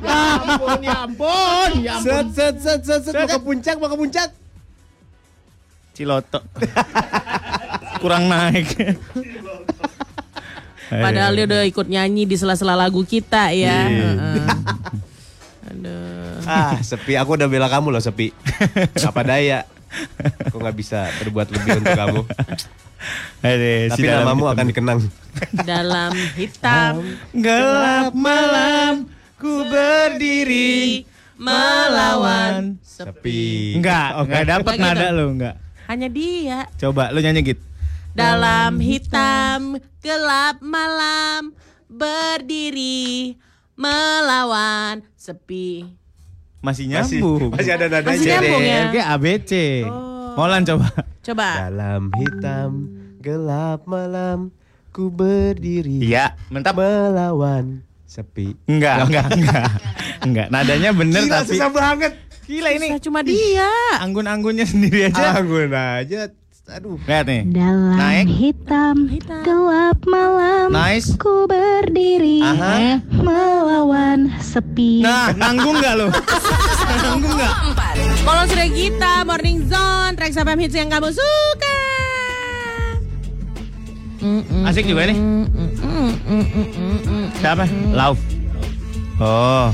[0.00, 2.06] ya ampun, ya ampun, ya ampun.
[2.06, 4.28] Set set set set set mau ke puncak, mau ke puncak.
[5.98, 6.38] Ciloto.
[7.98, 8.70] Kurang naik.
[10.86, 13.90] Padahal dia udah ikut nyanyi di sela-sela lagu kita ya.
[13.90, 14.10] Iya.
[14.14, 14.46] Heeh.
[15.74, 16.38] Aduh.
[16.46, 17.18] Ah, sepi.
[17.18, 18.30] Aku udah bela kamu loh, sepi.
[19.02, 19.66] Apa daya?
[20.46, 22.22] Aku nggak bisa berbuat lebih untuk kamu.
[23.42, 24.98] Aduh, Tapi si dalam namamu akan dikenang.
[25.62, 26.98] Dalam hitam
[27.30, 29.06] Gelap malam
[29.38, 31.06] ku berdiri
[31.38, 33.78] melawan Sepi.
[33.78, 34.82] Enggak, enggak dapat gitu.
[34.82, 35.54] nada lo, enggak.
[35.88, 36.68] Hanya dia.
[36.76, 37.62] Coba lu nyanyi gitu.
[38.12, 41.56] Dalam hitam gelap malam
[41.88, 43.34] berdiri
[43.72, 45.88] melawan sepi.
[46.60, 47.54] Masih Masih- nyambung.
[47.56, 48.10] masih ada nadanya.
[48.12, 48.82] Masih nyambung ya?
[48.92, 49.52] G A B C.
[50.36, 50.86] Molan coba.
[51.24, 51.48] Coba.
[51.66, 52.70] Dalam hitam
[53.18, 54.52] gelap malam
[54.92, 56.04] ku berdiri.
[56.04, 56.76] Iya, mantap.
[56.76, 58.52] Melawan sepi.
[58.68, 59.68] Enggak, enggak, enggak.
[60.18, 62.12] Enggak, nadanya bener Gila, tapi susah banget.
[62.48, 63.68] Gila ini Susah cuma dia.
[64.00, 65.36] anggun-anggunnya sendiri aja.
[65.36, 66.32] Anggun aja.
[66.68, 66.96] Aduh.
[67.00, 67.42] Lihat nih.
[67.48, 68.24] Dalam Naik.
[68.28, 68.96] hitam,
[69.40, 71.16] gelap malam Nice.
[71.16, 73.00] ku berdiri Aha.
[73.10, 75.00] melawan sepi.
[75.00, 76.08] Nah, nanggung enggak lo?
[77.04, 77.52] nanggung enggak?
[78.20, 81.76] Kalau sudah kita Morning Zone Trax FM hits yang kamu suka.
[84.64, 85.16] Asik juga nih.
[87.34, 87.64] Siapa?
[87.92, 88.20] Love.
[89.20, 89.72] Oh.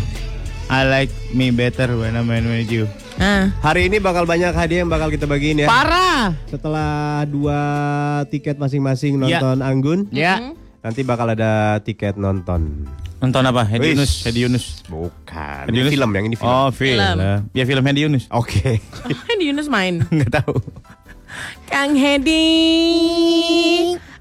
[0.75, 2.91] I like me better when I'm with you.
[3.15, 3.47] Ah.
[3.63, 5.71] Hari ini bakal banyak hadiah yang bakal kita bagiin ya.
[5.71, 6.35] Parah.
[6.51, 7.61] Setelah dua
[8.27, 9.39] tiket masing-masing Ya.
[9.39, 10.51] nonton Anggun, Ya.
[10.83, 12.91] nanti bakal ada tiket nonton.
[13.23, 13.63] Nonton apa?
[13.63, 13.95] Hedi.
[13.95, 14.83] Yunus, Hedi Yunus.
[14.91, 15.71] Bukan.
[15.71, 15.93] Hedi Ini Yunus.
[15.95, 16.51] film yang ini film.
[16.51, 16.99] Oh, film.
[16.99, 17.39] Film.
[17.55, 18.25] Ya film Hedi Yunus.
[18.35, 18.83] Oke.
[19.39, 20.03] Ini Yunus main.
[20.11, 20.59] Enggak tahu.
[21.71, 22.43] Kang Hedi.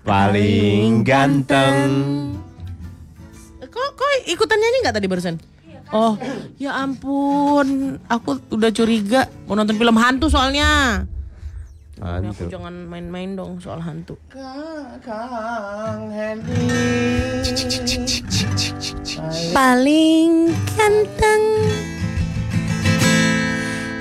[0.05, 1.81] Paling ganteng.
[3.57, 5.35] Kok kok ikutan nyanyi nggak tadi barusan?
[5.93, 6.17] Oh,
[6.57, 7.67] ya ampun,
[8.09, 11.05] aku udah curiga mau nonton film hantu soalnya.
[11.93, 12.49] Ini aku Hantu.
[12.49, 14.17] jangan main-main dong soal hantu.
[19.53, 20.31] Paling
[20.73, 21.43] ganteng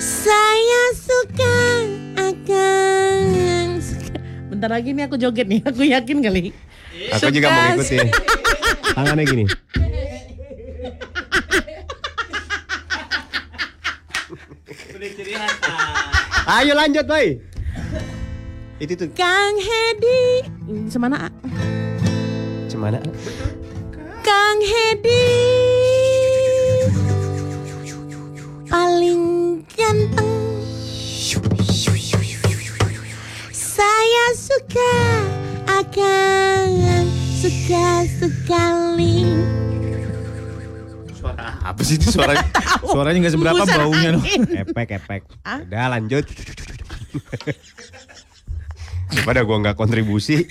[0.00, 1.56] Saya suka
[2.16, 3.26] akan
[3.78, 4.16] suka.
[4.48, 6.56] Bentar lagi nih aku joget nih, aku yakin kali.
[7.12, 8.08] Aku juga mau Suka- ikutin.
[8.94, 9.44] Tangannya gini.
[16.52, 17.40] Ayo lanjut, boy.
[18.76, 19.08] Itu tuh.
[19.16, 20.44] Kang Hedi
[20.92, 21.28] Semana A?
[22.68, 23.00] Cemana?
[24.20, 25.32] Kang Hedi
[28.68, 30.60] Paling ganteng
[33.48, 34.96] Saya suka
[35.72, 37.08] akan
[37.40, 39.24] suka sekali
[41.62, 42.42] Apa sih itu suaranya?
[42.92, 44.22] Suaranya nggak seberapa Buset, baunya loh.
[44.50, 45.22] Epek, epek.
[45.46, 45.62] Ah?
[45.62, 46.26] Udah lanjut.
[49.14, 50.42] Daripada gua nggak kontribusi.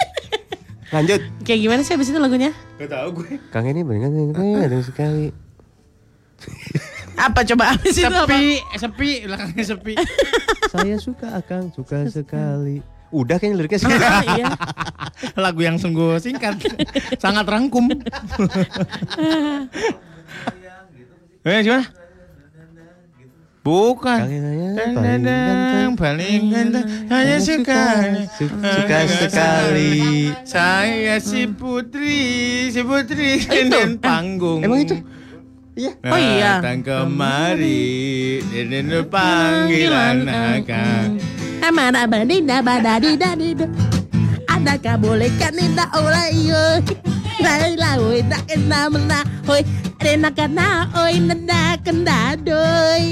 [0.92, 1.24] Lanjut.
[1.48, 2.52] Kayak gimana sih abis itu lagunya?
[2.76, 3.40] Gak tahu gue.
[3.48, 5.32] Kang ini bener ada sekali.
[7.16, 8.28] Apa coba abis itu apa?
[8.28, 9.94] Sepi, sepi, belakangnya sepi.
[10.72, 12.84] Saya suka Akang, suka sekali.
[13.12, 13.92] Udah kayaknya liriknya sih.
[13.92, 14.48] Ah, iya.
[15.36, 16.60] Lagu yang sungguh singkat,
[17.20, 17.92] sangat rangkum.
[21.46, 21.86] eh, gimana?
[23.62, 24.20] Bukan.
[24.74, 25.94] ganteng.
[25.94, 27.86] paling ganteng, saya suka,
[28.34, 30.34] Suka sekali.
[30.42, 32.22] Saya si putri,
[32.74, 34.66] si putri dan panggung.
[34.66, 34.98] Emang itu?
[35.78, 35.94] Iya.
[36.10, 36.58] Oh iya.
[36.58, 41.08] Datang kemari, dan panggilan akan.
[41.62, 43.70] Amana badida badadida dida.
[44.50, 46.66] Adakah boleh kan tidak oleh yo.
[47.42, 49.20] Laila oi tak kena mena
[49.50, 49.62] oi.
[50.02, 53.06] Rena kana oi nenda kenda doi.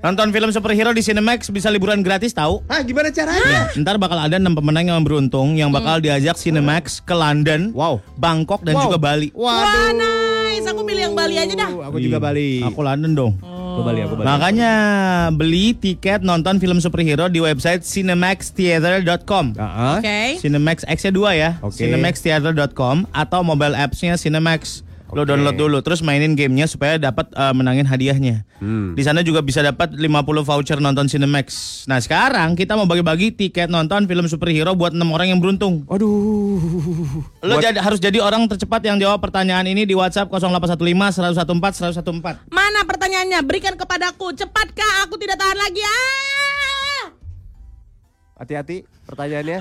[0.00, 2.64] Nonton film superhero di Cinemax bisa liburan gratis tahu?
[2.66, 3.68] Ah, gimana caranya?
[3.76, 8.00] Ntar bakal ada enam pemenang yang beruntung yang bakal diajak Cinemax ke London, Wow.
[8.16, 8.88] Bangkok dan Wow.
[8.88, 9.28] juga Bali.
[9.36, 10.64] Wah, nice.
[10.64, 11.68] Aku pilih yang Bali aja dah.
[11.84, 12.64] Aku juga Bali.
[12.64, 13.32] Aku London dong.
[13.44, 14.24] Aku Bali, aku Bali.
[14.24, 14.72] Makanya
[15.30, 19.52] beli tiket nonton film superhero di website cinemaxtheater.com.
[19.56, 19.96] Ah, ah.
[20.00, 20.40] Oke.
[20.40, 21.50] Cinemax X-nya dua ya.
[21.60, 21.76] Oke.
[21.76, 24.80] Cinemaxtheater.com atau mobile apps-nya Cinemax.
[25.10, 25.34] Lo Oke.
[25.34, 28.46] download dulu terus mainin gamenya supaya dapat eh, menangin hadiahnya.
[28.62, 28.94] Hmm.
[28.94, 30.06] Di sana juga bisa dapat 50
[30.46, 31.82] voucher nonton Cinemax.
[31.90, 35.82] Nah, sekarang kita mau bagi-bagi tiket nonton film superhero buat 6 orang yang beruntung.
[35.90, 36.06] Waduh.
[37.42, 41.90] Lo Buat- jadi, harus jadi orang tercepat yang jawab pertanyaan ini di WhatsApp 0815 114
[41.98, 42.46] 114.
[42.52, 43.42] Mana pertanyaannya?
[43.42, 44.30] Berikan kepadaku.
[44.38, 45.10] Cepatkah?
[45.10, 45.82] Aku tidak tahan lagi.
[45.82, 47.04] Ah!
[48.38, 49.60] Hati-hati pertanyaannya.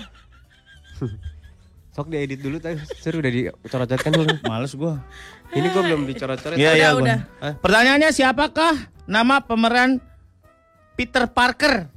[1.95, 2.79] Sok diedit dulu tadi.
[3.01, 4.31] Seru udah dicoret-coretkan dulu.
[4.47, 5.03] Males gua.
[5.49, 6.55] Ini gue belum dicoret-coret.
[6.55, 7.17] Iya, iya, udah.
[7.25, 7.51] gua.
[7.57, 8.73] Pertanyaannya siapakah
[9.03, 9.97] nama pemeran
[10.93, 11.89] Peter Parker?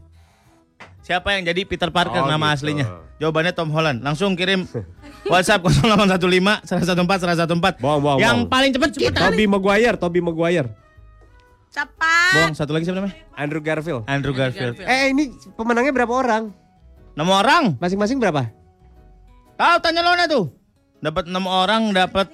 [1.03, 2.65] Siapa yang jadi Peter Parker Oh, nama gitu.
[2.65, 2.87] aslinya?
[3.19, 4.01] Jawabannya Tom Holland.
[4.01, 4.65] Langsung kirim
[5.33, 7.83] WhatsApp 0815 114 114.
[7.83, 8.51] Bohong, bohong, Yang bohong.
[8.51, 9.21] paling cepat kita.
[9.29, 10.69] Toby Maguire, Toby Maguire.
[11.69, 12.33] Cepat.
[12.35, 13.17] Bohong, satu lagi siapa namanya?
[13.35, 14.03] Andrew Garfield.
[14.07, 14.81] Andrew Garfield.
[14.81, 16.53] Eh ini pemenangnya berapa orang?
[17.13, 17.65] Nama orang?
[17.77, 18.49] Masing-masing berapa?
[19.55, 20.49] Tahu tanya Lona tuh.
[21.03, 22.31] Dapat enam orang, dapat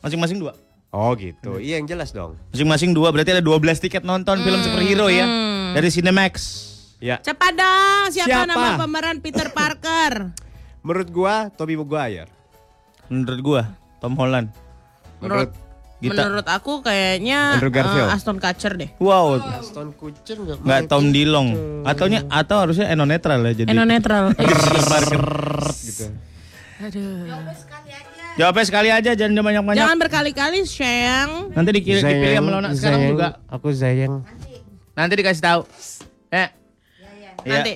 [0.00, 0.52] masing-masing dua.
[0.90, 1.62] Oh gitu.
[1.62, 2.34] Iya yang jelas dong.
[2.50, 5.26] Masing-masing dua, berarti ada 12 tiket nonton film superhero ya.
[5.70, 6.34] Dari Cinemax.
[6.98, 7.22] Ya.
[7.22, 8.04] Cepat dong.
[8.10, 8.50] Siapa, Siapa?
[8.50, 10.34] nama pemeran Peter Parker?
[10.84, 12.28] Menurut gua Toby Maguire.
[13.06, 13.62] Menurut gua,
[14.02, 14.50] Tom Holland.
[15.22, 15.54] Menurut
[16.00, 16.16] Gita.
[16.24, 18.08] menurut aku kayaknya Andrew Garfield.
[18.08, 18.88] eh, Aston Kutcher deh.
[18.96, 21.48] Wow, Aston Kutcher nggak nggak Tom Dillong.
[21.84, 23.68] Ataunya atau harusnya Eno netral ya jadi.
[23.68, 24.32] Eno netral.
[25.84, 26.08] Gitu.
[26.80, 27.28] Aduh.
[28.40, 29.76] Jawabnya sekali aja jangan banyak-banyak.
[29.84, 31.52] Jangan berkali-kali, Sheng.
[31.52, 33.28] Nanti dikira dipilih sama Lona sekarang Zayang, juga.
[33.52, 34.24] Aku sayang.
[34.96, 35.60] Nanti dikasih tahu.
[36.32, 36.48] Eh.
[37.04, 37.30] Iya.
[37.44, 37.72] Nanti.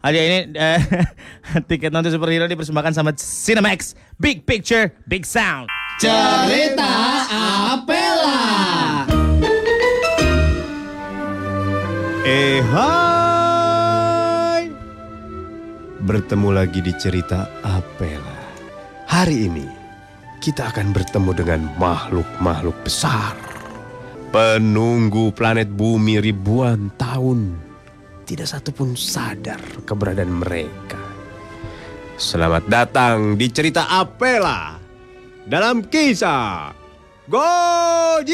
[0.00, 0.80] Hadiah ini eh,
[1.68, 3.92] tiket nonton superhero dipersembahkan sama Cinemax.
[4.16, 5.68] Big picture, big sound.
[6.00, 6.88] Cerita
[7.76, 8.40] Apela.
[12.24, 14.62] Eh hai.
[16.00, 18.36] Bertemu lagi di cerita Apela.
[19.10, 19.85] Hari ini
[20.40, 23.36] kita akan bertemu dengan makhluk-makhluk besar.
[24.30, 27.56] Penunggu planet bumi ribuan tahun.
[28.26, 30.98] Tidak satu pun sadar keberadaan mereka.
[32.16, 34.80] Selamat datang di cerita Apela.
[35.46, 36.74] Dalam kisah
[37.30, 38.26] Gojira.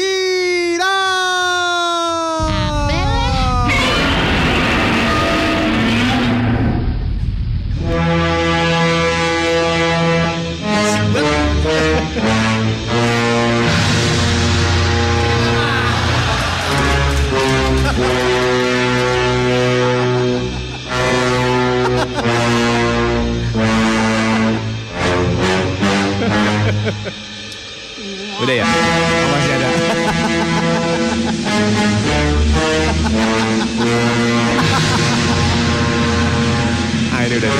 [28.43, 28.67] Udah ya?
[28.67, 29.69] Oh, masih ada.
[37.15, 37.51] ah, ini udah.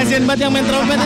[0.00, 0.96] Kasian banget yang main trompet.
[0.96, 1.04] ya.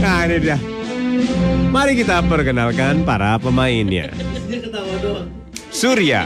[0.00, 0.56] Nah, ini dia.
[1.68, 4.08] Mari kita perkenalkan para pemainnya.
[5.68, 6.24] Surya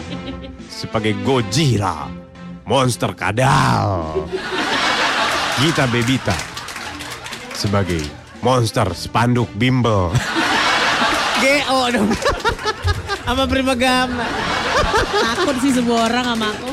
[0.85, 2.13] sebagai Gojira,
[2.69, 4.29] monster kadal.
[5.57, 6.37] Gita Bebita
[7.57, 8.05] sebagai
[8.45, 10.13] monster spanduk bimbel.
[11.41, 12.13] GO dong.
[13.25, 14.29] Sama Primagama.
[15.25, 16.71] Takut sih sebuah orang sama aku.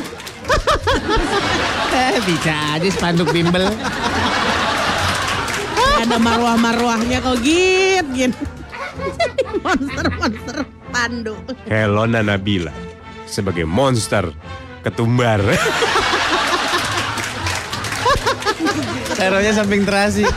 [1.95, 3.71] Eh, bisa aja spanduk bimbel.
[6.03, 8.33] Ada marwah-marwahnya kok git, git.
[9.63, 11.37] Monster-monster pandu.
[11.69, 12.90] Helona Nabila
[13.31, 14.27] sebagai monster
[14.83, 15.39] ketumbar.
[19.15, 20.27] Taruhnya samping terasi.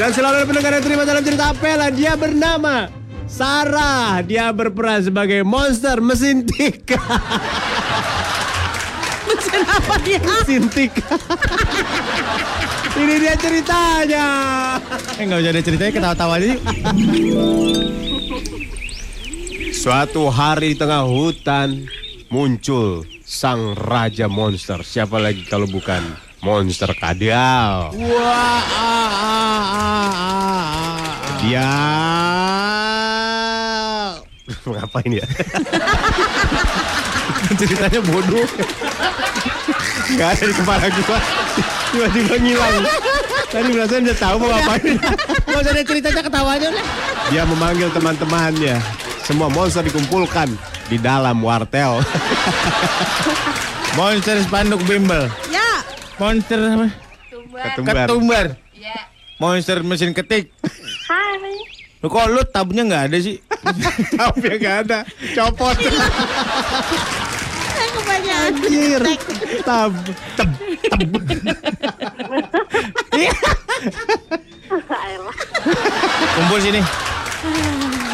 [0.00, 1.92] Dan selalu ada pendengar yang terima dalam cerita Apela.
[1.92, 2.88] Dia bernama
[3.28, 4.24] Sarah.
[4.24, 6.96] Dia berperan sebagai monster mesin tik.
[9.28, 10.22] Mesin apa dia?
[10.22, 10.96] mesin tik.
[12.92, 14.26] Ini dia ceritanya.
[15.16, 16.60] Eh nggak usah ada ceritanya ketawa-tawa aja yuk.
[19.82, 21.90] Suatu hari di tengah hutan
[22.30, 24.78] muncul sang raja monster.
[24.86, 25.98] Siapa lagi kalau bukan
[26.38, 27.90] monster kadal.
[27.90, 31.34] Wah, ah, ah, ah, ah.
[31.42, 31.74] Dia
[34.70, 35.26] ngapain ya?
[37.58, 38.46] ceritanya bodoh.
[40.14, 41.18] Gak ada di kepala gua.
[41.90, 42.86] Tiba-tiba ngilang.
[43.50, 44.94] Tadi perasaan dia tahu mau ngapain.
[45.50, 46.86] Gak usah ada ceritanya ketawa aja udah.
[47.34, 49.01] Dia memanggil teman-temannya.
[49.22, 50.50] Semua monster dikumpulkan
[50.90, 52.02] di dalam wartel.
[53.98, 55.28] Monster spanduk bimbel.
[55.52, 55.84] Ya.
[56.16, 56.88] Monster apa?
[57.76, 58.08] Ketumbar.
[58.08, 58.46] Ketumbar.
[59.36, 60.48] Monster mesin ketik.
[61.10, 61.32] Hai.
[62.02, 63.38] Lu kok lu tabnya nggak ada sih?
[64.18, 65.04] Tapi nggak ada.
[65.38, 65.76] Copot.
[67.92, 68.54] Kebanyakan.
[68.58, 69.02] Anjir.
[69.62, 69.92] Tab.
[70.34, 70.50] Teb.
[76.32, 76.80] Kumpul sini.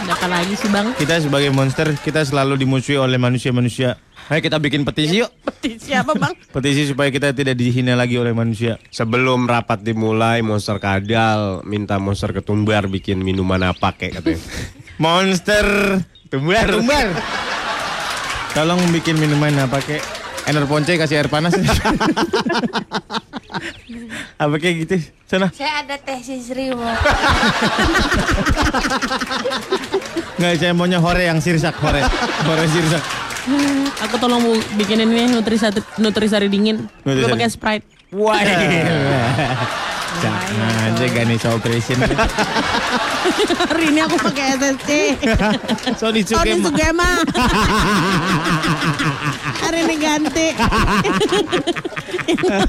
[0.09, 0.97] Ada apa lagi sih bang?
[0.97, 4.01] Kita sebagai monster, kita selalu dimusuhi oleh manusia-manusia.
[4.33, 5.29] Ayo kita bikin petisi yuk.
[5.45, 6.33] Petisi apa bang?
[6.57, 8.81] Petisi supaya kita tidak dihina lagi oleh manusia.
[8.89, 14.41] Sebelum rapat dimulai, monster kadal minta monster ketumbar bikin minuman apa kayak katanya.
[15.05, 15.67] Monster
[16.33, 16.73] Tumbar.
[16.73, 17.09] tumbar.
[18.57, 20.18] Tolong bikin minuman apa kayak
[20.49, 21.53] Ener ponce kasih air panas.
[24.43, 24.97] apa kayak gitu.
[25.29, 25.53] Sana.
[25.53, 26.89] Saya ada teh sisri mau.
[30.39, 32.01] Nggak, saya maunya hore yang sirsak, hore.
[32.49, 33.03] Hore sirsak.
[34.09, 36.85] Aku tolong bu bikinin ini nutrisari, nutrisari dingin.
[37.03, 37.33] Gue Nutrisari.
[37.33, 37.87] pakai sprite.
[38.17, 38.41] Wah.
[40.19, 41.99] Jangan aja Ganesha Operation.
[43.69, 44.89] Hari ini aku pakai SSC.
[46.01, 46.65] Sony Sony Sugema.
[46.65, 47.11] Sugema.
[49.63, 50.47] Hari ini ganti.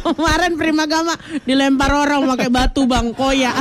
[0.03, 3.55] Kemarin Primagama dilempar orang pakai batu bang koya.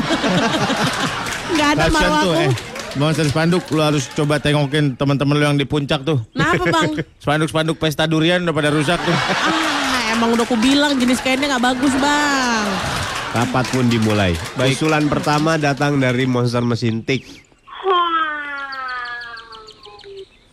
[1.54, 2.44] Gak ada malu Kasian tuh, aku.
[2.44, 2.52] eh.
[2.98, 6.18] Monster spanduk lu harus coba tengokin teman-teman lu yang di puncak tuh.
[6.34, 6.90] Kenapa bang?
[7.20, 9.14] Spanduk-spanduk pesta durian udah pada rusak tuh.
[9.14, 12.66] Ah, emang udah aku bilang jenis kainnya nggak bagus bang.
[13.28, 14.32] Rapat pun dimulai.
[14.56, 17.44] Usulan pertama datang dari monster mesin tik.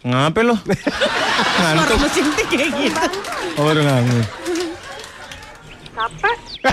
[0.05, 0.53] Ngapain lo?
[1.57, 3.07] Suara mesin tik kayak gitu.
[3.57, 4.21] Oh, udah ngantuk.
[5.95, 6.38] Capek.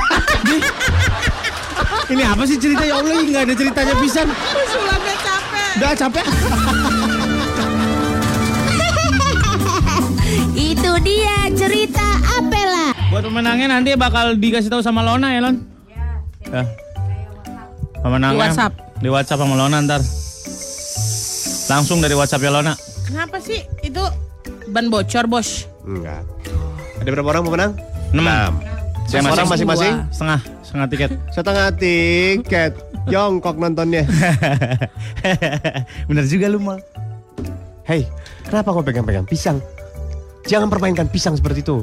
[2.13, 3.25] Ini apa sih cerita ya Allah?
[3.25, 4.29] Nggak ada ceritanya pisan.
[4.69, 5.71] Sulapnya capek.
[5.81, 6.27] Udah capek.
[10.53, 12.05] Itu dia cerita
[12.37, 12.93] Apela.
[13.09, 15.72] Buat pemenangnya nanti bakal dikasih tahu sama Lona ya Lon.
[16.53, 16.69] Ya.
[18.05, 18.73] Pemenangnya Di WhatsApp.
[19.01, 20.03] Di WhatsApp sama Lona ntar.
[21.73, 22.77] Langsung dari WhatsApp ya Lona.
[23.09, 24.03] Kenapa sih itu
[24.69, 25.65] ban bocor bos?
[25.89, 26.23] Enggak.
[27.01, 27.73] Ada berapa orang pemenang?
[28.13, 28.53] Enam.
[29.09, 29.95] Saya Orang masing masing-masing?
[30.15, 31.11] Setengah, setengah tiket.
[31.35, 32.73] Setengah tiket.
[33.11, 34.07] Jongkok nontonnya.
[36.09, 36.79] Bener juga lu mal.
[37.83, 38.07] Hei,
[38.47, 39.59] kenapa kau pegang-pegang pisang?
[40.47, 41.83] Jangan permainkan pisang seperti itu.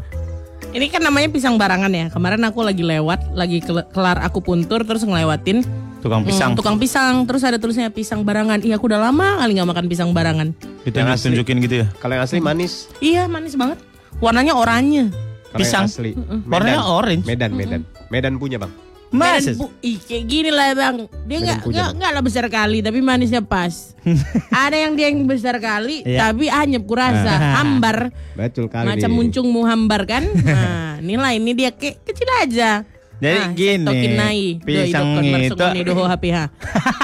[0.70, 2.05] Ini kan namanya pisang barangan ya.
[2.07, 5.65] Kemarin aku lagi lewat, lagi kel- kelar aku puntur terus ngelewatin
[5.99, 6.53] Tukang pisang.
[6.53, 7.26] hmm, tukang pisang.
[7.26, 8.61] Terus ada tulisnya pisang barangan.
[8.61, 10.53] Iya aku udah lama kali nggak makan pisang barangan.
[10.86, 11.26] Itu yang Yang asli.
[11.34, 11.88] tunjukin gitu ya.
[11.97, 12.88] Kalau yang asli manis.
[12.99, 13.82] Iya manis banget.
[14.22, 15.09] Warnanya oranye.
[15.51, 15.89] Pisang.
[15.89, 16.13] asli.
[16.45, 17.26] Warnanya orange.
[17.26, 17.82] Medan, Medan.
[18.07, 18.70] Medan punya bang.
[19.10, 20.95] Medan bu- ih, kayak gini lah bang.
[21.26, 23.97] Dia nggak nggak nggak lah besar kali, tapi manisnya pas.
[24.55, 26.30] ada yang dia yang besar kali, Iya.
[26.30, 28.14] tapi anyep kurasa, hambar.
[28.34, 28.86] Betul kali.
[28.86, 30.24] Macam muncung mu hambar kan?
[30.39, 32.86] Nah, nilai ini dia kayak kecil aja.
[33.18, 34.43] Jadi Ah, gini, tokin nai.
[34.62, 36.38] pisang itu- doho HPH.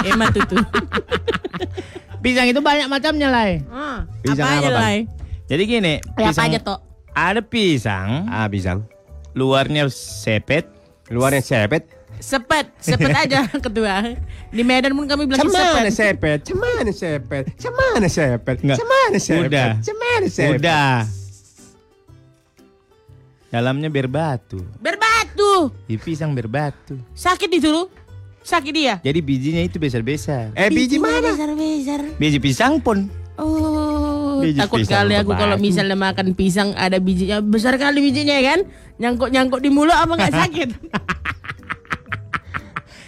[0.06, 0.56] Emat itu.
[2.18, 3.60] Pisang itu banyak macamnya Lai.
[3.66, 4.88] Ah, Pisang apa aja lah?
[5.44, 6.78] Jadi gini, Ya, apa aja toh?
[7.12, 8.86] Ada pisang, Ah, pisang.
[9.32, 10.66] luarnya sepet,
[11.06, 11.86] Luarnya sepet.
[12.16, 14.16] Sepet, sepet aja ketua.
[14.48, 16.16] Di Medan pun kami bilang Cemana sepet.
[16.16, 16.38] sepet?
[16.48, 17.44] Cemana sepet?
[17.60, 18.56] Cemana sepet?
[18.64, 18.76] Enggak.
[18.80, 19.46] Cemana sepet?
[19.46, 19.68] Udah.
[19.84, 20.58] Cemana sepet?
[20.60, 20.94] Udah.
[23.46, 24.58] Dalamnya berbatu.
[24.82, 25.70] Berbatu.
[25.86, 26.98] Di pisang berbatu.
[27.14, 27.84] Sakit itu lu.
[28.42, 28.94] Sakit dia.
[29.02, 30.54] Jadi bijinya itu besar-besar.
[30.54, 31.34] Eh, biji mana?
[31.34, 32.00] Besar-besar.
[32.14, 33.10] Biji pisang pun.
[33.36, 38.56] Oh, Biji takut kali aku kalau misalnya makan pisang ada bijinya besar kali bijinya ya
[38.56, 38.60] kan?
[38.96, 40.68] Nyangkut-nyangkut di mulut apa nggak sakit?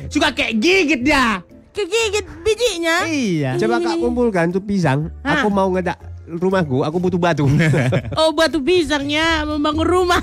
[0.08, 1.40] Suka kayak gigit dia.
[1.70, 3.06] Kegigit bijinya.
[3.06, 3.50] Iya.
[3.56, 5.12] Coba kak kumpulkan tuh pisang.
[5.20, 5.38] Hah?
[5.38, 5.94] Aku mau ngedak
[6.26, 6.82] rumahku.
[6.82, 7.44] Aku butuh batu.
[8.18, 10.20] Oh batu pisangnya membangun rumah.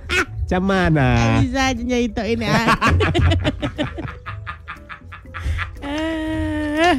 [0.48, 1.40] Cemana?
[1.40, 2.44] Bisa aja itu ini.
[2.44, 2.76] ah.
[5.80, 6.94] Eh,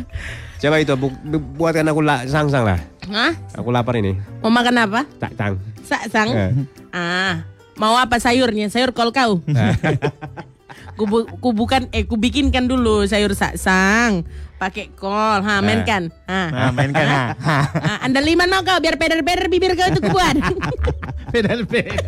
[0.57, 2.79] Coba itu bu- bu- buatkan aku la- sang-sang lah.
[3.05, 3.33] Hah?
[3.53, 4.17] Aku lapar ini.
[4.39, 5.01] Mau makan apa?
[5.19, 5.53] Tak tang.
[5.81, 6.29] Saksang.
[6.31, 6.51] Eh.
[6.89, 8.65] Ah, mau apa sayurnya?
[8.67, 9.41] Sayur kol kau.
[10.95, 14.23] Kubu, kubukan eh kubikinkan dulu sayur saksang
[14.55, 17.03] pakai kol ha mainkan ha Nah, mainkan.
[17.03, 17.23] ha.
[17.45, 17.57] Ha.
[17.75, 20.39] Ah, anda lima no kau biar peder-peder bibir kau itu kubuat
[21.35, 21.99] Pedal-pedal.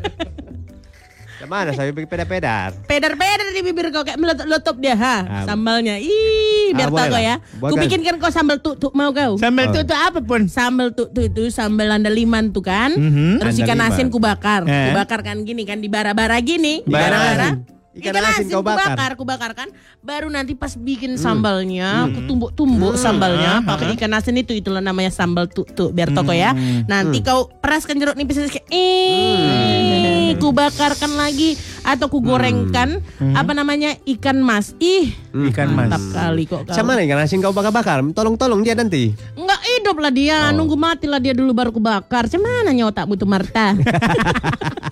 [1.37, 2.73] Cemana saya bikin pedar-pedar.
[2.83, 7.21] peder-peder di bibir kau kayak meletup-letup dia ha Ah, sambalnya ih biar ah, tahu kau
[7.21, 7.71] ya Buatkan.
[7.75, 9.69] kubikinkan kau sambal tuk-tuk mau kau Sambal Oh.
[9.69, 10.47] itu tuh apa pun?
[10.47, 13.37] sambal tuk-tuk itu sambal andaliman tuh kan Mhm.
[13.37, 14.89] terus ikan asin kubakar Eh.
[14.89, 17.59] kubakar kan gini kan di bara-bara gini bara-bara
[17.97, 18.93] Ikan asin kau bakar.
[18.93, 19.69] bakar, ku bakar kan.
[19.99, 25.49] Baru nanti pas bikin sambalnya, aku tumbuk-tumbuk sambalnya pakai ikan asin itu itulah namanya sambal
[25.49, 26.53] tuh tuh biar toko ya.
[26.85, 33.01] Nanti kau peraskan jeruk nipis kayak eh ku bakarkan lagi atau ku gorengkan
[33.33, 34.77] apa namanya ikan mas.
[34.77, 35.89] Ih, Ikan mas.
[35.89, 36.75] mantap kali kok kau.
[36.75, 38.05] Sama ikan asin kau bakar-bakar.
[38.13, 39.11] Tolong-tolong dia nanti.
[39.33, 42.29] Enggak hidup lah dia, nunggu mati lah dia dulu baru ku bakar.
[42.29, 43.73] Cemana nyawa tak butuh Marta?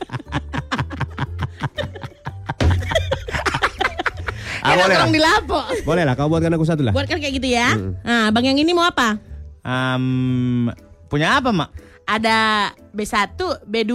[4.65, 4.97] Ah, Kan boleh lah.
[4.97, 5.59] orang dilapo.
[5.83, 6.89] Boleh lah, kau buatkan aku satu lah.
[6.91, 7.77] Buatkan kayak gitu ya.
[8.01, 9.21] Nah, bang yang ini mau apa?
[9.61, 10.73] Am,
[11.05, 11.69] punya apa, Mak?
[12.03, 12.37] Ada
[12.89, 13.93] B1, B2,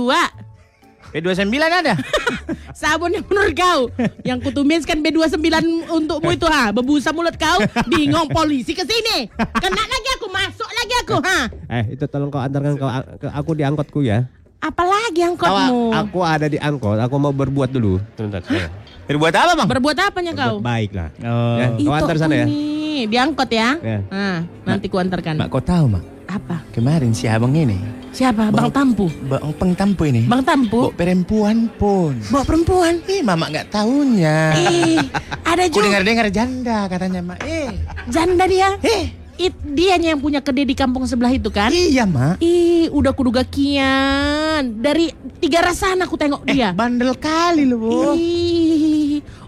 [1.10, 1.94] P29 ada.
[2.80, 3.90] sabun yang menurut kau.
[4.22, 5.50] Yang kutumiskan B29
[5.90, 6.70] untukmu itu ha.
[6.70, 7.58] Bebusa mulut kau.
[7.84, 9.26] Bingung polisi ke sini.
[9.34, 11.38] Kena lagi aku, masuk lagi aku ha.
[11.68, 12.86] Eh, itu tolong kau antarkan kau
[13.18, 14.22] ke aku di angkotku ya.
[14.60, 15.80] Apalagi Kau, angkotmu?
[15.90, 17.96] aku ada di angkot, aku mau berbuat dulu.
[18.14, 18.44] Sebentar.
[18.46, 18.68] ya.
[19.10, 19.66] Berbuat apa, Bang?
[19.68, 20.62] Berbuat apanya kau?
[20.62, 21.08] Berbuat baik lah.
[21.18, 21.56] Oh.
[21.58, 22.46] Ya, kau antar sana ya.
[22.46, 23.74] Nih, diangkot ya.
[23.82, 23.98] Ya.
[24.06, 25.34] Nah, nanti ku antarkan.
[25.34, 26.04] Mak, kau tahu, Mak?
[26.30, 26.62] Apa?
[26.70, 27.74] Kemarin si abang ini,
[28.14, 28.54] Siapa?
[28.54, 29.10] Bang Tampu.
[29.26, 30.86] bang pengtampu ini, Bang Tampu?
[30.86, 32.14] bawa perempuan pun.
[32.30, 33.02] Bawa perempuan.
[33.04, 34.38] Eh, Mama nggak tahunya.
[34.62, 35.02] Ih,
[35.42, 37.38] ada Aku juga dengar-dengar janda katanya, Mak.
[37.42, 37.70] Eh,
[38.06, 38.78] janda dia.
[38.80, 41.72] eh, It, dianya yang punya kedai di kampung sebelah itu kan?
[41.72, 42.38] iya, Mak.
[42.38, 44.76] Ih, udah kuduga kian.
[44.76, 45.08] Dari
[45.40, 46.76] tiga rasana aku tengok dia.
[46.76, 47.90] Bandel kali lu, Bu.
[48.12, 48.20] Ih,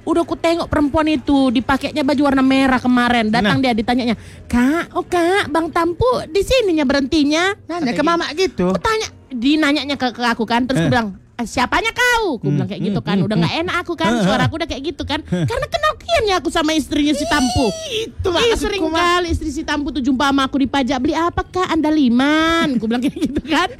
[0.02, 3.30] udah ku tengok perempuan itu dipakainya baju warna merah kemarin.
[3.30, 4.18] Datang dia ditanyanya,
[4.50, 8.02] "Kak, oh Kak, Bang Tampu di sininya berhentinya?" Nanya ke.
[8.02, 8.74] Mama gitu.
[8.74, 12.36] Aku tanya, dinanyanya ke, ke aku kan, terus aku bilang, "Ah, siapanya kau?
[12.42, 15.02] Aku bilang kayak gitu kan, udah nggak enak aku kan, suara aku udah kayak gitu
[15.06, 17.66] kan, karena kenal kiannya aku sama istrinya si Tampu.
[17.94, 21.46] Itu Ih, sering kali istri si Tampu tuh jumpa sama aku di pajak beli apa
[21.46, 23.70] kak andaliman, aku bilang kayak gitu kan.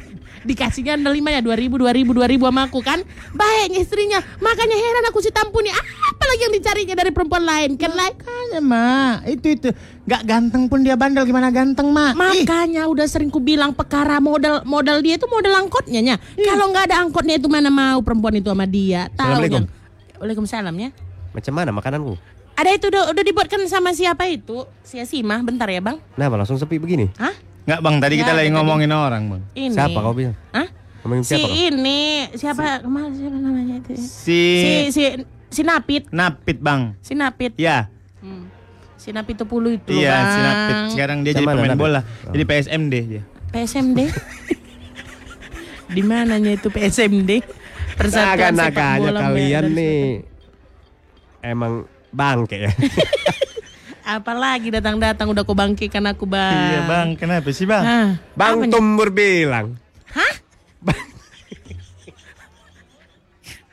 [0.42, 3.00] Dikasihnya andaliman ya 2000 2000 2000 sama aku kan.
[3.34, 4.18] Baiknya istrinya.
[4.42, 5.72] Makanya heran aku si Tampu nih.
[5.74, 8.14] Apa lagi yang dicarinya dari perempuan lain kan lain?
[8.14, 9.16] Makanya, Mak.
[9.28, 9.68] Itu itu.
[10.02, 12.18] Gak ganteng pun dia bandel gimana ganteng, Mak.
[12.34, 16.16] Ih, Makanya udah sering ku bilang perkara modal modal dia itu modal angkotnya nya.
[16.36, 19.08] Kalau nggak ada angkotnya itu mana mau perempuan itu sama dia.
[19.14, 19.62] Tahu Assalamualaikum.
[20.22, 20.88] Waalaikumsalam ya.
[21.32, 22.14] Macam mana makananku?
[22.52, 24.68] Ada itu udah, udah dibuatkan sama siapa itu?
[24.84, 25.96] Si Asimah, bentar ya bang.
[26.14, 27.08] Kenapa langsung sepi begini?
[27.16, 27.32] Hah?
[27.62, 27.96] Nggak, Bang.
[27.98, 28.54] Tadi kita lagi tadi.
[28.54, 29.42] ngomongin orang, Bang.
[29.52, 29.70] Ini.
[29.70, 30.34] Siapa kau bilang?
[30.50, 30.68] Hah?
[31.00, 31.54] Ngomongin Si siapa kau?
[31.54, 32.00] ini
[32.32, 33.90] siapa ke mana siapa namanya itu?
[33.90, 33.98] ya?
[33.98, 35.02] Si, Si si
[35.48, 36.94] si Napit, Napit, Bang.
[36.98, 37.52] si Napit.
[37.56, 37.86] Ya,
[38.18, 38.46] Hmm.
[38.94, 40.26] Si Napit itu puluh itu iya, bang.
[40.28, 40.76] si Napit.
[40.90, 41.82] Sekarang dia Macam jadi pemain Napit?
[41.82, 42.00] bola.
[42.00, 42.30] Oh.
[42.30, 43.22] Jadi PSMD dia.
[43.50, 43.98] PSMD.
[45.88, 47.30] Di mananya itu PSMD?
[47.92, 50.24] Persatuan sepak bola kalian nih
[51.42, 52.72] emang bangke ya.
[54.12, 56.52] Apalagi datang-datang udah kau bangkikan aku bang.
[56.52, 57.08] Iya, Bang.
[57.16, 57.84] Kenapa sih, Bang?
[57.84, 58.10] Hah?
[58.36, 58.68] Bang?
[58.68, 59.80] Tumbur bilang.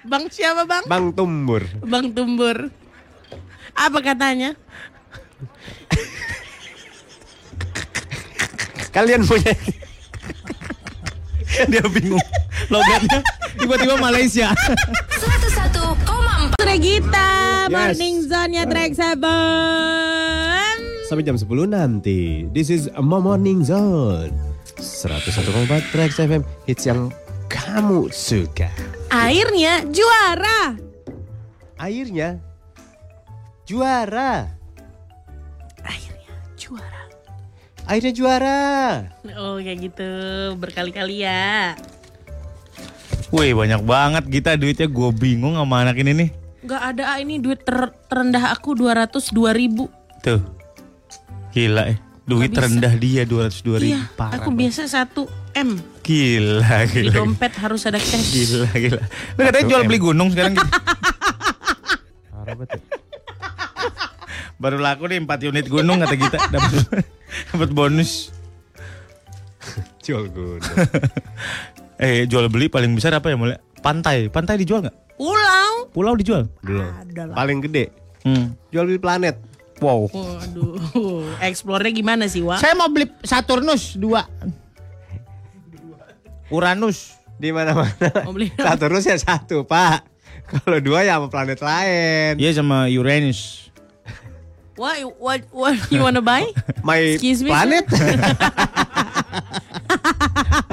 [0.10, 0.84] Bang siapa bang?
[0.90, 1.62] Bang Tumbur.
[1.86, 2.74] Bang Tumbur.
[3.78, 4.58] Apa katanya?
[8.90, 9.54] Kalian punya
[11.70, 12.26] dia bingung.
[12.74, 13.22] Logatnya
[13.62, 14.50] tiba-tiba Malaysia.
[17.70, 17.78] 101,4 Sore kita, Yes.
[17.78, 21.06] Morning Zone-nya Track 7.
[21.06, 22.50] sampai jam 10 nanti.
[22.50, 24.34] This is a Morning Zone.
[24.82, 27.14] 101,4 Trax FM hits yang
[27.46, 28.74] kamu suka.
[29.10, 30.78] Airnya juara.
[31.78, 32.42] Airnya
[33.66, 34.50] juara.
[35.86, 37.02] Airnya juara.
[37.86, 38.62] Airnya juara.
[39.38, 40.10] Oh kayak gitu
[40.58, 41.74] berkali-kali ya.
[43.30, 44.90] Wih, banyak banget kita duitnya.
[44.90, 46.30] Gue bingung sama anak ini nih.
[46.60, 49.16] Gak ada ah, ini duit ter- terendah aku 202
[49.54, 49.88] ribu.
[50.20, 50.44] Tuh.
[51.50, 51.98] Gila eh.
[52.24, 53.96] Duit terendah dia 202 ribu.
[53.96, 54.76] Iya, Parah aku banget.
[54.78, 55.26] biasa 1
[55.58, 55.70] M.
[56.04, 57.14] Gila, Di gila.
[57.16, 58.30] dompet harus ada cash.
[58.30, 59.02] Gila, gila.
[59.34, 60.70] Lu katanya jual beli gunung sekarang gitu.
[62.30, 62.82] Parah betul.
[64.60, 66.38] Baru laku nih 4 unit gunung kata kita.
[66.50, 66.72] Dapat
[67.50, 68.30] dapat bonus.
[70.02, 70.60] Jual gunung.
[72.00, 73.60] Eh, jual beli paling besar apa ya mulai?
[73.84, 74.32] Pantai.
[74.32, 74.96] Pantai dijual nggak?
[75.20, 75.92] Pulau.
[75.92, 76.48] Pulau dijual?
[76.64, 76.88] Belum.
[76.88, 77.36] Ada lah.
[77.36, 77.92] Paling gede.
[78.24, 78.56] Hmm.
[78.72, 79.36] Jual beli planet.
[79.84, 80.08] Wow.
[80.12, 82.60] Waduh, explore-nya gimana sih, Wak?
[82.60, 86.52] Saya mau beli Saturnus 2.
[86.52, 87.16] Uranus.
[87.40, 87.88] Di mana-mana.
[88.28, 90.04] Mau beli Satu terus ya satu, Pak.
[90.50, 92.36] Kalau dua ya sama planet lain.
[92.36, 93.72] Iya sama Uranus.
[94.76, 96.48] What, what, what you wanna buy?
[96.84, 97.88] My Excuse me, planet.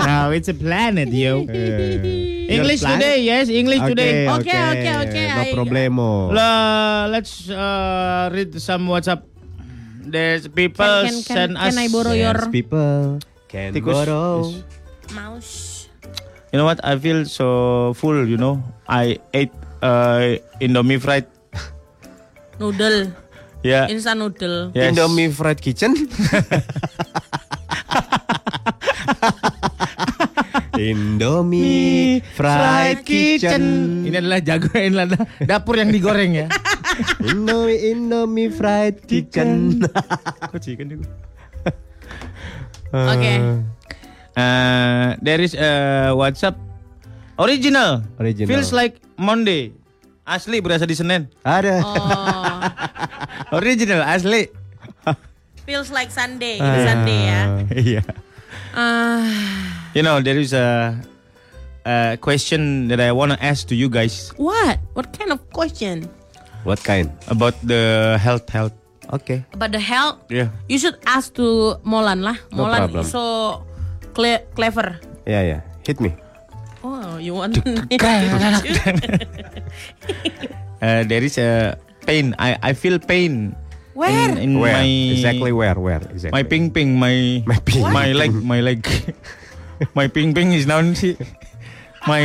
[0.07, 1.43] No, it's a planet, yo.
[2.47, 4.27] English Your today, yes, English today.
[4.31, 6.09] Oke, oke, oke, No problemo.
[6.31, 9.27] La, let's uh, read some WhatsApp.
[10.07, 11.75] There's people Can, can, send can, us.
[11.75, 13.19] can I borrow your Yes, people
[13.51, 13.91] can Tikus.
[13.91, 14.31] borrow.
[14.55, 14.63] Yes.
[15.11, 15.53] mouse?
[16.55, 16.79] You know what?
[16.87, 18.23] I feel so full.
[18.23, 19.51] You know, I ate
[19.83, 21.27] uh, Indomie fried.
[22.63, 23.11] Noodle.
[23.67, 23.91] Ya.
[23.91, 24.71] Instant noodle.
[24.79, 24.95] Yes.
[24.95, 25.91] Indomie Fried Kitchen.
[30.77, 33.63] Indomie Fried Kitchen.
[34.05, 36.47] Ini adalah jago ini adalah dapur yang digoreng ya.
[37.33, 39.81] Indomie Indomie Fried Kitchen.
[40.53, 41.09] Kok chicken juga?
[43.13, 43.33] Oke.
[44.37, 46.61] Uh, there is a WhatsApp
[47.41, 48.05] original.
[48.21, 48.49] Original.
[48.49, 49.73] Feels like Monday.
[50.27, 51.31] Asli berasa di Senin.
[51.47, 51.81] Ada.
[51.81, 53.55] Oh.
[53.63, 54.51] Original asli.
[55.67, 56.59] Feels like Sunday.
[56.59, 57.41] Ini Sunday ya.
[57.75, 58.03] Iya.
[58.77, 59.25] Ah,
[59.97, 60.93] You know there is a,
[61.89, 64.77] a question that I wanna ask to you guys what?
[64.93, 66.05] What kind of question?
[66.69, 67.09] What kind?
[67.33, 68.77] about the health health.
[69.15, 69.41] Oke.
[69.55, 70.19] About the health?
[70.29, 70.51] Yeah.
[70.69, 72.37] You should ask to Molan lah.
[72.53, 73.05] No Molan problem.
[73.07, 73.63] is so
[74.13, 74.99] cle- clever.
[75.25, 75.59] Ya ya.
[75.87, 76.13] Hit me.
[76.85, 77.57] Oh, you want?
[80.77, 82.37] Uh, there is a pain.
[82.37, 83.57] I I feel pain.
[83.97, 84.37] Where?
[84.37, 84.77] In, in Where?
[84.77, 84.85] my
[85.17, 85.73] exactly where?
[85.81, 86.05] Where?
[86.13, 86.37] Exactly.
[86.37, 88.85] my ping ping my My ping- my leg my leg
[89.99, 91.17] my ping ping is down see
[92.05, 92.21] my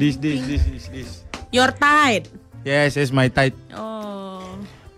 [0.00, 1.10] this this this this this
[1.52, 2.32] You're tight.
[2.64, 4.42] yes yes my tight Oh.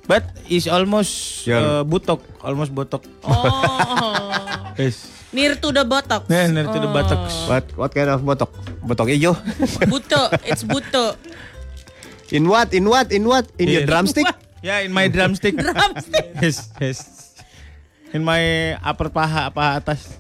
[0.07, 4.73] but it's almost Your- uh, butok almost botok Oh.
[4.81, 6.25] yes Near to the buttocks.
[6.33, 6.95] yeah near to the Oh.
[6.95, 8.49] buttocks What what kind of botok?
[8.81, 9.37] Botok hijau.
[9.85, 10.33] Buto.
[10.49, 11.21] It's buto.
[12.33, 12.73] In what?
[12.73, 13.13] In what?
[13.13, 13.45] In what?
[13.61, 13.93] In your Yeah.
[14.59, 14.65] Drumstick?
[14.67, 16.27] yeah in my drumstick Drumstick.
[16.43, 16.99] yes yes
[18.13, 20.17] in my upper paha paha atas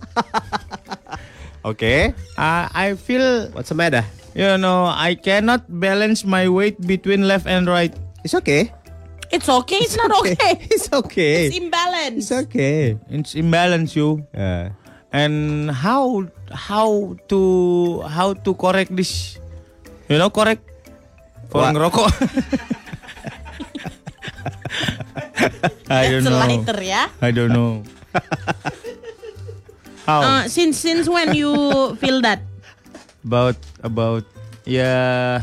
[1.64, 2.14] Oke.
[2.39, 4.05] uh, I feel What's the matter?
[4.34, 7.93] you know I cannot balance my weight between left and right
[8.24, 8.72] It's okay.
[9.30, 9.78] It's okay.
[9.84, 10.59] It's not okay.
[10.74, 11.47] It's okay.
[11.47, 12.18] It's imbalance.
[12.28, 12.97] It's okay.
[13.12, 14.70] it's imbalance you Uh,
[15.14, 17.41] and how how to
[18.09, 19.36] how to correct this
[20.09, 20.61] you know correct
[21.49, 22.09] for ngerokok
[25.89, 27.09] I don't know lighter ya.
[27.20, 27.83] I don't know
[30.09, 31.53] how Uh, since since when you
[32.01, 32.41] feel that?
[33.20, 34.24] about about
[34.64, 35.43] ya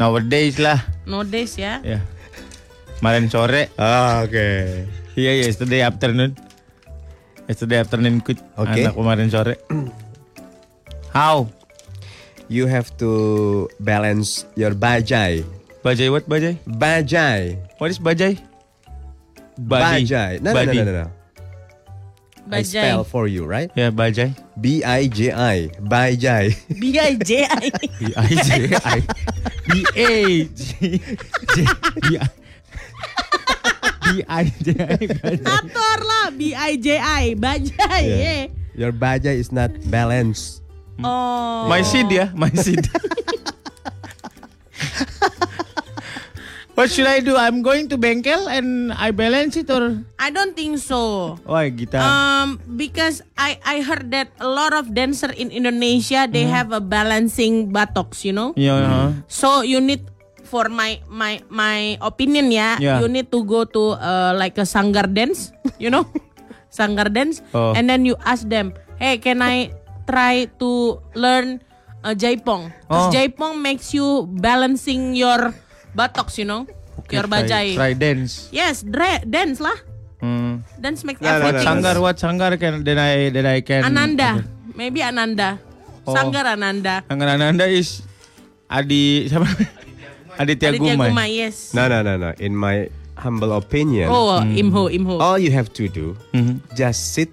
[0.00, 1.82] nowadays lah Nowadays ya.
[1.84, 2.00] ya
[2.96, 4.48] kemarin sore Ah, oke.
[5.12, 6.32] iya yesterday afternoon
[7.44, 8.80] yesterday afternoon ikut Oke.
[8.80, 9.60] anak kemarin sore
[11.12, 11.48] how
[12.50, 13.10] You have to
[13.78, 15.46] balance your bajai.
[15.84, 17.56] Bajai what bajai Bajai.
[17.78, 18.38] what is bajai
[19.60, 20.08] Body.
[20.08, 20.40] Bajai.
[20.40, 21.10] No, no, no, no, no, no.
[22.48, 22.80] I Bajai.
[22.80, 23.68] spell for you, right?
[23.76, 25.68] ya bajai B I J I.
[25.84, 26.56] Bajai.
[26.80, 27.68] B I J I.
[28.00, 28.50] B I J
[28.80, 28.98] I
[29.68, 30.10] B A
[30.48, 30.64] J
[31.52, 31.56] J
[32.00, 32.26] B I
[34.00, 36.00] B I J I bajai.
[36.00, 37.24] Lah B I J I.
[37.36, 38.00] Bajai.
[38.00, 38.16] Yeah.
[38.16, 38.42] Yeah.
[38.74, 40.64] Your bajai is not balanced.
[41.04, 41.68] Oh.
[41.68, 42.80] My seed ya, my seed.
[46.80, 47.36] What should I do?
[47.36, 51.36] I'm going to bengkel and I balance it or I don't think so.
[51.44, 52.00] why kita?
[52.00, 56.80] Um, because I I heard that a lot of dancer in Indonesia they have a
[56.80, 58.56] balancing buttocks, you know.
[58.56, 59.08] yeah, huh?
[59.28, 60.08] So you need
[60.48, 63.04] for my my my opinion ya, Yeah.
[63.04, 66.08] you need to go to uh, like a sanggar dance, you know,
[66.72, 67.76] sanggar dance, Oh.
[67.76, 69.76] and then you ask them, hey, can I
[70.08, 71.60] try to learn
[72.00, 72.72] uh, jaipong?
[72.88, 73.12] Because Oh.
[73.12, 75.52] jaipong makes you balancing your
[75.94, 76.66] buttocks, you know,
[77.10, 77.66] your try, bajai.
[77.74, 78.48] try dance.
[78.52, 79.76] Yes, dra- dance lah.
[80.20, 80.60] Hmm.
[80.76, 81.66] Dance makes What no, everything.
[81.66, 81.96] sanggar?
[81.96, 83.84] What sanggar can then I then I can?
[83.88, 84.44] Ananda,
[84.76, 85.56] maybe Ananda.
[86.04, 86.12] Oh.
[86.12, 87.00] Sanggar Ananda.
[87.08, 88.04] Sanggar Ananda is
[88.68, 89.48] Adi siapa?
[90.40, 91.08] Aditya, Aditya Gumai.
[91.12, 91.72] Gumai, yes.
[91.74, 92.32] No, no, no, no.
[92.40, 92.88] In my
[93.20, 95.20] humble opinion, Oh, Imho, Imho.
[95.20, 96.64] all you have to do, Mhm.
[96.72, 97.28] just sit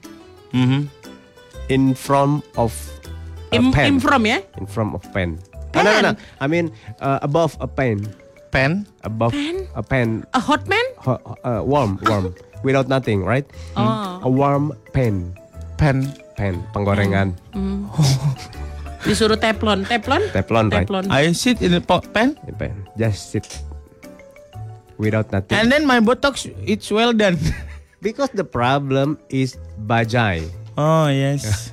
[0.52, 0.92] Mhm.
[1.72, 2.76] in front of
[3.52, 3.96] a Im, pen.
[3.96, 4.44] im from ya?
[4.60, 5.40] in front of pen.
[5.76, 6.14] No, no, no, no.
[6.44, 8.04] I mean uh, above a pen.
[8.52, 8.88] Pen?
[9.04, 9.68] Above Pen?
[9.76, 10.24] a pen.
[10.34, 10.86] A hot man?
[11.04, 12.34] Ho- uh, warm, warm.
[12.64, 13.46] Without nothing, right?
[13.76, 14.20] Oh.
[14.24, 15.36] A warm pen.
[15.78, 16.10] Pen.
[16.36, 16.64] Pen.
[16.74, 17.38] Penggorengan.
[19.08, 20.20] Disuruh teflon, teflon?
[20.34, 20.84] Teflon, right?
[20.84, 21.06] Teflon.
[21.08, 22.88] I sit in the po- pen Pen.
[22.98, 23.46] Just sit.
[24.98, 25.54] Without nothing.
[25.54, 27.38] and then my botox it's well done.
[28.02, 29.54] because the problem is
[29.86, 30.50] bajai.
[30.76, 31.70] oh yes.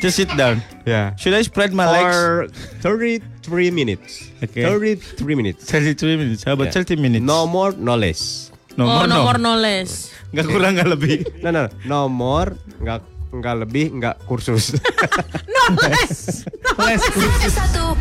[0.00, 0.62] Just sit down.
[0.84, 1.14] Yeah.
[1.16, 2.16] Should I spread my legs?
[2.16, 2.48] For
[2.82, 4.30] 33 minutes.
[4.42, 4.62] Okay.
[4.64, 5.64] 33 minutes.
[5.64, 6.42] 33 minutes.
[6.44, 6.82] How about Yeah.
[6.82, 7.24] 30 minutes?
[7.24, 8.50] No more, no less.
[8.76, 9.22] no oh, more, no no.
[9.24, 10.10] more, no less.
[10.34, 11.16] Nggak kurang, nggak lebih.
[11.46, 11.70] No, no, no.
[11.86, 14.74] No more, nggak nggak lebih, nggak kursus.
[15.54, 16.44] No less.
[16.76, 17.96] 101,4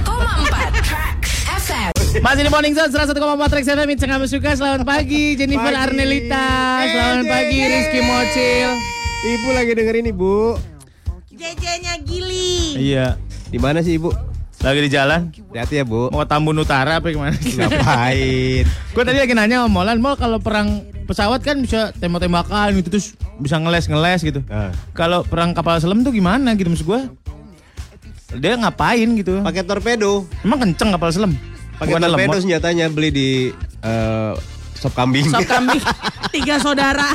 [0.84, 1.92] Tracks FM.
[2.20, 3.16] Masih di Morning Zone 101,4
[3.48, 5.80] Trax FM It's kamu suka Selamat pagi Jennifer Pagi.
[5.80, 6.48] Arnelita
[6.92, 7.60] Selamat pagi.
[7.64, 8.70] Rizky Mocil
[9.24, 10.60] ibu lagi dengerin ibu.
[11.44, 12.80] JJ-nya Gili.
[12.80, 13.20] Iya
[13.52, 14.16] Di mana sih ibu?
[14.64, 15.28] Lagi di jalan.
[15.28, 16.08] Hati-hati ya bu.
[16.08, 17.36] Mau ke Tambun Utara apa gimana?
[17.60, 18.64] Ngapain?
[18.96, 23.08] Gue tadi lagi nanya sama Molan, Mol kalau perang pesawat kan bisa tembak-tembakan gitu terus
[23.44, 24.40] bisa ngeles-ngeles gitu.
[24.48, 24.72] Ah.
[24.96, 27.02] Kalau perang kapal selam tuh gimana gitu maksud gue?
[28.40, 29.44] Dia ngapain gitu?
[29.44, 30.24] Pakai torpedo.
[30.48, 31.36] Emang kenceng kapal selam?
[31.76, 32.40] Pakai torpedo lemot.
[32.40, 33.30] senjatanya beli di
[33.84, 34.32] eh,
[34.80, 35.28] sop kambing.
[35.28, 35.84] Sop kambing
[36.32, 37.14] tiga saudara.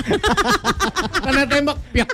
[1.24, 2.08] Karena tembak piak.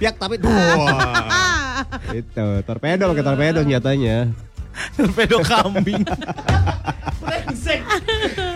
[0.00, 1.84] Piak tapi wah.
[2.16, 4.32] Itu torpedo pakai torpedo senjatanya.
[4.96, 6.00] Torpedo kambing.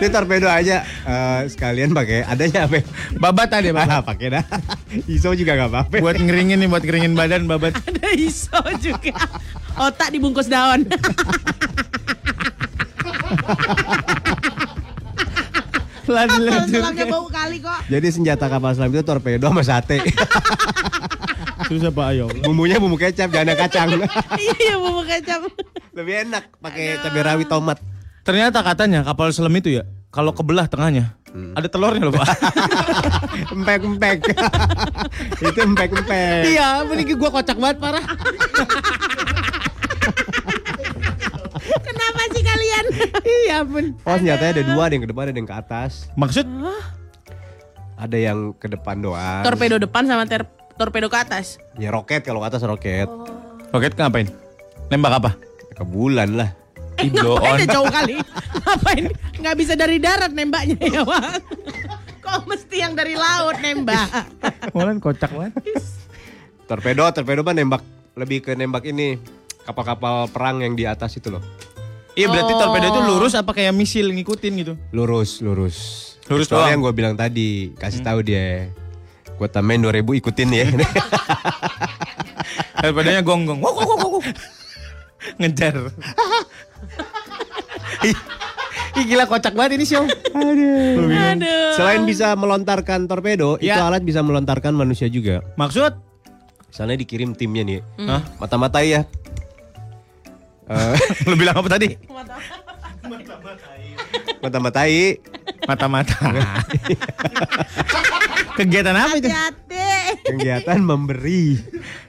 [0.00, 2.80] Ini torpedo aja eh, sekalian pakai adanya apa?
[3.14, 4.02] Babat tadi Ah, babat.
[4.06, 4.44] pakai dah.
[5.10, 5.96] Iso juga nggak apa-apa.
[6.00, 7.76] buat ngeringin nih, buat ngeringin badan babat.
[7.76, 9.12] Ada iso juga.
[9.76, 10.86] Otak dibungkus daun.
[16.04, 16.68] Lanjut.
[16.68, 17.80] Selangnya bau kali kok.
[17.88, 19.98] Jadi senjata kapal selam itu torpedo sama sate.
[21.68, 22.26] Susah Pak Ayo.
[22.44, 23.88] Bumbunya bumbu kecap, jangan ada kacang.
[24.60, 25.40] Iya bumbu kecap.
[25.96, 27.78] Lebih enak pakai cabai rawit tomat.
[28.24, 31.12] Ternyata katanya kapal selam itu ya, kalau kebelah tengahnya,
[31.52, 32.28] ada telurnya loh Pak.
[33.54, 34.18] Empek-empek.
[35.52, 36.42] itu empek-empek.
[36.48, 38.04] iya, ini gua kocak banget parah.
[41.64, 42.84] Kenapa sih kalian?
[43.24, 43.84] iya pun.
[44.08, 45.92] Oh senjatanya ada dua, ada yang ke depan, ada yang ke atas.
[46.16, 46.46] Maksud?
[47.94, 49.44] Ada yang ke depan doang.
[49.44, 51.58] Torpedo depan sama ter torpedo ke atas.
[51.74, 53.08] Ya roket kalau ke atas roket.
[53.70, 54.28] Roket ngapain?
[54.88, 55.30] Nembak apa?
[55.70, 56.50] Ke bulan lah.
[56.96, 57.58] Eh Iblo ngapain on.
[57.58, 58.14] ya jauh kali?
[58.64, 59.04] Ngapain?
[59.36, 61.42] Nggak bisa dari darat nembaknya ya bang?
[62.22, 64.08] Kok mesti yang dari laut nembak?
[64.70, 65.58] Molan kocak banget.
[66.64, 67.82] Torpedo, torpedo mah nembak
[68.14, 69.18] lebih ke nembak ini
[69.60, 71.42] kapal-kapal perang yang di atas itu loh.
[72.14, 72.58] Iya berarti Oh.
[72.62, 74.72] torpedo itu lurus apa kayak misil ngikutin gitu?
[74.90, 75.76] Lurus, lurus.
[76.24, 76.72] Lurus Soalnya doang.
[76.72, 78.70] yang gue bilang tadi, kasih tahu dia.
[79.34, 80.66] Gue tambahin 2000 ikutin ya.
[82.78, 83.58] Daripadanya gonggong.
[83.58, 84.24] Wok, wok, wok, wok.
[85.36, 85.74] Ngejar.
[88.94, 90.04] Ih, gila kocak banget ini show.
[90.06, 91.10] Aduh.
[91.10, 91.72] Aduh.
[91.74, 93.82] Selain bisa melontarkan torpedo, itu Ya.
[93.82, 95.40] alat bisa melontarkan manusia juga.
[95.56, 95.96] Maksud?
[96.70, 97.80] Misalnya dikirim timnya nih.
[98.04, 98.22] Hah?
[98.38, 99.02] Mata-matai ya.
[100.64, 100.96] Eh,
[101.28, 101.96] Lu bilang apa tadi?
[104.44, 105.16] mata-matai.
[105.68, 106.16] Mata-mata.
[108.54, 109.26] Kegiatan apa itu?
[109.26, 110.22] Hati-hati.
[110.30, 111.58] Kegiatan memberi.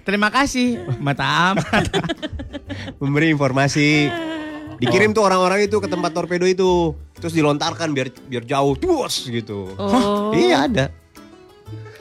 [0.05, 0.77] Terima kasih.
[1.01, 1.89] Mata amat.
[3.01, 4.09] Memberi informasi.
[4.77, 6.93] Dikirim tuh orang-orang itu ke tempat torpedo itu.
[7.17, 8.77] Terus dilontarkan biar biar jauh.
[8.77, 9.73] Tuos gitu.
[9.79, 10.29] Oh.
[10.37, 10.85] Iya ada.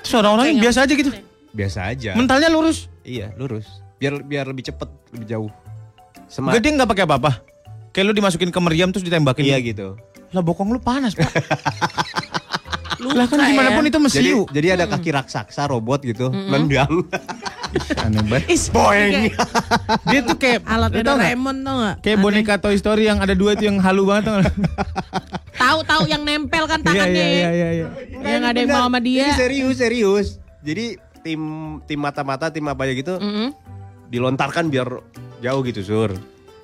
[0.04, 1.10] Terus orang-orang biasa aja gitu.
[1.56, 2.12] Biasa aja.
[2.12, 2.92] Mentalnya lurus.
[3.06, 3.64] Iya lurus.
[3.96, 5.50] Biar biar lebih cepet, lebih jauh.
[6.28, 6.58] Semat.
[6.60, 7.32] Gede nggak pakai apa-apa.
[7.94, 9.46] Kayak lu dimasukin ke meriam terus ditembakin.
[9.46, 9.96] Iya gitu.
[10.34, 11.30] Lah bokong lu panas, Pak.
[13.04, 14.40] lah kan gimana pun itu Jadi, mesiu.
[14.48, 17.04] jadi ada kaki raksasa robot gitu, nendang.
[18.06, 18.48] Aneh banget.
[18.48, 19.28] Is, Boeng.
[20.10, 21.26] Dia tuh kayak Alatnya lu tau nggak?
[21.26, 21.96] Doraemon tau gak?
[22.00, 24.54] Kayak boneka Toy Story yang ada dua itu yang halu banget tau nggak?
[25.54, 27.18] Tahu-tahu yang nempel kan Iya tangannya.
[27.18, 27.68] iya iya iya.
[27.74, 27.86] iya.
[28.38, 29.26] Yang ada yang mau sama dia.
[29.26, 30.26] Ini serius, serius.
[30.62, 30.84] Jadi
[31.20, 31.40] tim
[31.84, 33.48] tim mata-mata, tim apa aja gitu, Mm-mm.
[34.08, 34.88] dilontarkan biar
[35.42, 36.10] jauh gitu, Sur.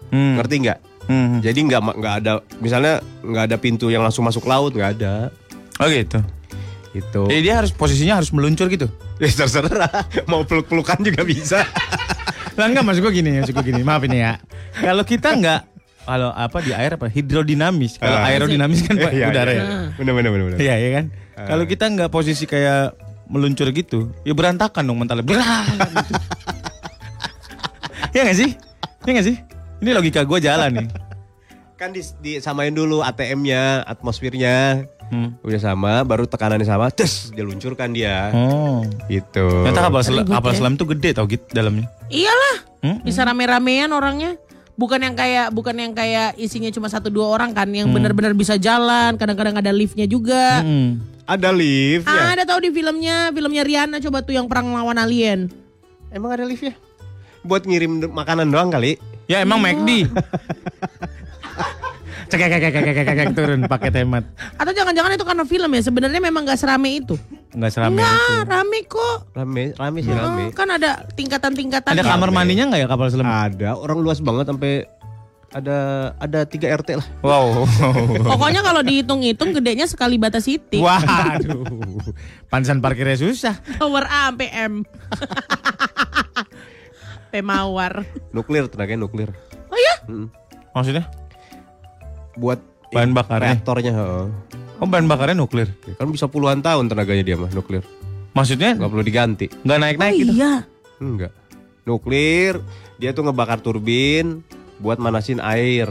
[0.08, 0.38] Hmm.
[0.38, 0.78] Ngerti nggak?
[1.10, 1.42] Hmm.
[1.42, 2.32] Jadi nggak nggak ada,
[2.62, 5.34] misalnya nggak ada pintu yang langsung masuk laut, nggak ada.
[5.82, 6.22] Oh gitu.
[6.90, 7.22] Gitu.
[7.26, 8.86] Jadi dia harus posisinya harus meluncur gitu.
[9.20, 11.60] Ya terserah, mau peluk-pelukan juga bisa.
[12.56, 13.82] Lah enggak maksud gue gini, maksud gue gini.
[13.82, 14.38] Maaf ini ya.
[14.72, 15.66] Kalau kita enggak
[16.00, 18.00] kalau apa di air apa hidrodinamis.
[18.00, 18.30] Kalau Ah.
[18.32, 19.60] aerodinamis kan Pak, Iya, udara iya.
[19.60, 19.64] ya.
[19.98, 20.30] Bener bener.
[20.32, 20.56] bener.
[20.56, 21.04] Iya iya kan.
[21.36, 22.96] Kalau kita enggak posisi kayak
[23.28, 25.22] meluncur gitu, ya berantakan dong mentalnya.
[25.22, 25.36] Gitu.
[28.10, 28.50] Iya gak sih?
[29.06, 29.36] Iya gak sih?
[29.80, 30.88] Ini logika gue jalan nih.
[31.80, 34.84] Kan dis- disamain dulu ATM-nya, atmosfernya.
[35.10, 35.34] Hmm.
[35.42, 38.30] Udah sama, baru tekanannya sama, terus diluncurkan dia.
[38.30, 38.84] Oh.
[39.08, 39.64] Gitu.
[39.64, 40.56] Ternyata kapal selam, Ribet kapal ya.
[40.60, 41.88] selam tuh gede tau gitu dalamnya.
[42.12, 42.56] Iyalah.
[42.84, 42.98] Hmm?
[43.02, 44.36] Bisa rame-ramean orangnya.
[44.78, 48.56] Bukan yang kayak bukan yang kayak isinya cuma satu dua orang kan yang benar-benar bisa
[48.56, 50.64] jalan, kadang-kadang ada liftnya juga.
[50.64, 51.04] Hmm.
[51.28, 52.32] Ada lift ya?
[52.32, 55.52] Ada tahu di filmnya, filmnya Rihanna coba tuh yang perang lawan alien.
[56.08, 56.72] Emang ada lift ya?
[57.44, 58.96] Buat ngirim makanan doang kali.
[59.30, 60.10] Ya emang McD.
[62.30, 64.26] Cek cek cek cek cek cek turun pakai hemat.
[64.58, 65.82] Atau jangan-jangan itu karena film ya?
[65.86, 67.14] Sebenarnya memang gak serame itu.
[67.54, 68.10] Enggak serame itu.
[68.10, 69.18] Enggak, rame kok.
[69.34, 70.50] Rame, rame sih rame.
[70.50, 71.94] Oh, kan ada tingkatan-tingkatan.
[71.94, 73.26] Ada kamar mandinya nggak ya kapal selam?
[73.26, 74.86] Ada, orang luas banget sampai
[75.50, 75.78] ada
[76.22, 77.06] ada 3 RT lah.
[77.26, 77.66] Wow.
[78.34, 80.78] Pokoknya kalau dihitung-hitung gedenya sekali batas city.
[80.78, 81.66] Waduh.
[82.46, 83.58] Pansan parkirnya susah.
[83.78, 84.86] Tower A sampai M.
[87.30, 88.02] Pemawar.
[88.30, 89.30] Nuklir tenaganya nuklir.
[89.66, 89.94] Oh iya?
[90.06, 90.26] Mm.
[90.70, 91.04] Maksudnya?
[92.34, 92.60] Buat
[92.90, 93.54] Bahan bakarnya.
[93.54, 93.92] reaktornya.
[93.94, 94.26] heeh.
[94.76, 95.70] Oh bahan bakarnya nuklir.
[95.84, 97.86] Ya, Kan bisa puluhan tahun tenaganya dia mah nuklir.
[98.30, 99.46] Maksudnya Nggak perlu diganti.
[99.60, 100.32] nggak naik naik oh gitu.
[100.32, 100.52] iya.
[100.98, 101.32] Enggak.
[101.82, 102.54] Nuklir
[102.96, 104.42] dia tuh ngebakar turbin
[104.76, 105.90] buat manasin air.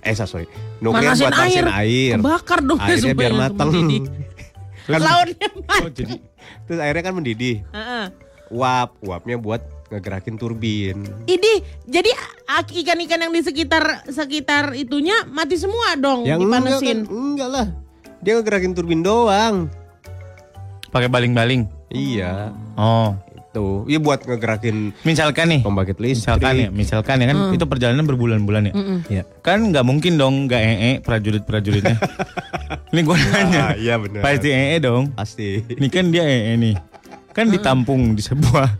[0.00, 0.44] Eh sorry,
[0.78, 1.66] nuklir Manasin buat manasin air.
[1.80, 2.16] air.
[2.18, 4.02] Kebakar dong Airnya biar mendidih.
[4.84, 6.14] Kan- Lautnya Oh, jadi
[6.64, 7.56] Terus airnya kan mendidih.
[7.66, 8.04] Heeh.
[8.50, 11.04] Uap, uapnya buat ngegerakin turbin.
[11.24, 11.52] Ini
[11.84, 12.10] jadi
[12.74, 16.98] ikan-ikan yang di sekitar sekitar itunya mati semua dong Yang enggak dipanasin.
[16.98, 17.66] kan, enggak lah.
[18.20, 19.68] Dia ngegerakin turbin doang.
[20.86, 21.66] pakai baling-baling.
[21.90, 23.18] Iya, Oh,
[23.50, 23.82] itu.
[23.88, 26.22] Iya buat ngegerakin misalkan nih, pembangkit listrik.
[26.22, 27.54] misalkan ya, misalkan ya kan Hmm.
[27.54, 28.72] itu perjalanan berbulan-bulan ya.
[29.10, 29.22] Iya.
[29.40, 31.98] Kan nggak mungkin dong nggak ee prajurit-prajuritnya.
[32.90, 33.60] Ini gue nanya.
[33.60, 34.22] Ah, iya benar.
[34.22, 35.10] Pasti ee dong.
[35.12, 35.66] Pasti.
[35.66, 36.74] Ini kan dia ee nih.
[37.30, 38.70] Kan ditampung di sebuah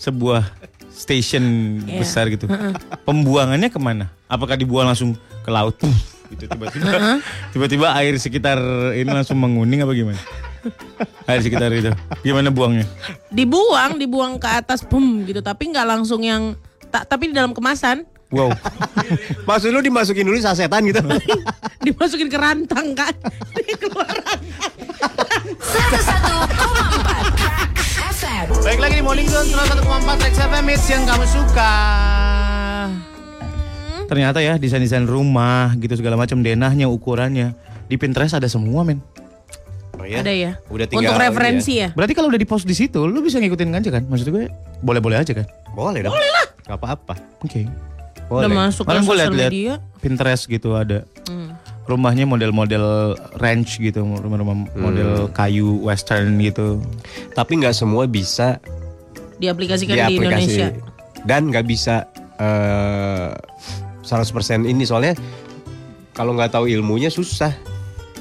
[0.00, 0.48] sebuah
[0.88, 1.44] station
[1.84, 2.00] Iya.
[2.00, 2.48] besar gitu.
[3.04, 4.08] Pembuangannya ke mana?
[4.24, 5.12] Apakah dibuang langsung
[5.44, 5.76] ke laut?
[6.30, 7.18] Gitu tiba-tiba
[7.50, 8.56] tiba-tiba air sekitar
[8.94, 10.20] ini langsung menguning apa gimana?
[11.26, 11.92] Air sekitar itu.
[12.22, 12.86] Gimana buangnya?
[13.28, 16.56] Dibuang, dibuang ke atas bum gitu tapi nggak langsung yang
[16.88, 18.54] tak tapi di dalam kemasan Wow.
[19.42, 21.02] Maksud lu dimasukin dulu sasetan gitu?
[21.86, 23.10] dimasukin ke rantang kan.
[23.82, 24.30] Keluar 101,4
[25.58, 26.99] Tracks FM.
[28.40, 31.72] Baik lagi di Morning Zone 101,4 Rex FM Hits yang kamu suka.
[34.08, 37.52] Ternyata ya desain-desain rumah gitu segala macam denahnya, ukurannya
[37.84, 39.04] di Pinterest ada semua men.
[40.00, 40.24] Oh iya?
[40.24, 40.52] Ada ya.
[40.72, 41.92] Udah tinggal Untuk referensi ya.
[41.92, 44.08] Berarti kalau udah di post di situ, lu bisa ngikutin aja kan?
[44.08, 44.48] Maksud gue
[44.80, 45.44] boleh-boleh aja kan?
[45.76, 46.16] Boleh dong.
[46.16, 46.46] Boleh lah.
[46.64, 47.20] Gak apa-apa.
[47.44, 47.68] Oke.
[48.24, 48.48] Boleh.
[48.48, 49.74] Udah masuk ke gue liat-liat media.
[50.00, 51.39] Pinterest gitu ada Hmm.
[51.90, 56.78] Rumahnya model-model ranch gitu, rumah-rumah model kayu western gitu.
[57.32, 58.62] Tapi nggak semua bisa
[59.36, 60.68] Diaplikasikan di di, Indonesia.
[61.24, 63.32] dan nggak bisa eh
[64.00, 64.30] 100%
[64.64, 65.16] ini soalnya
[66.12, 67.52] kalau nggak tahu ilmunya susah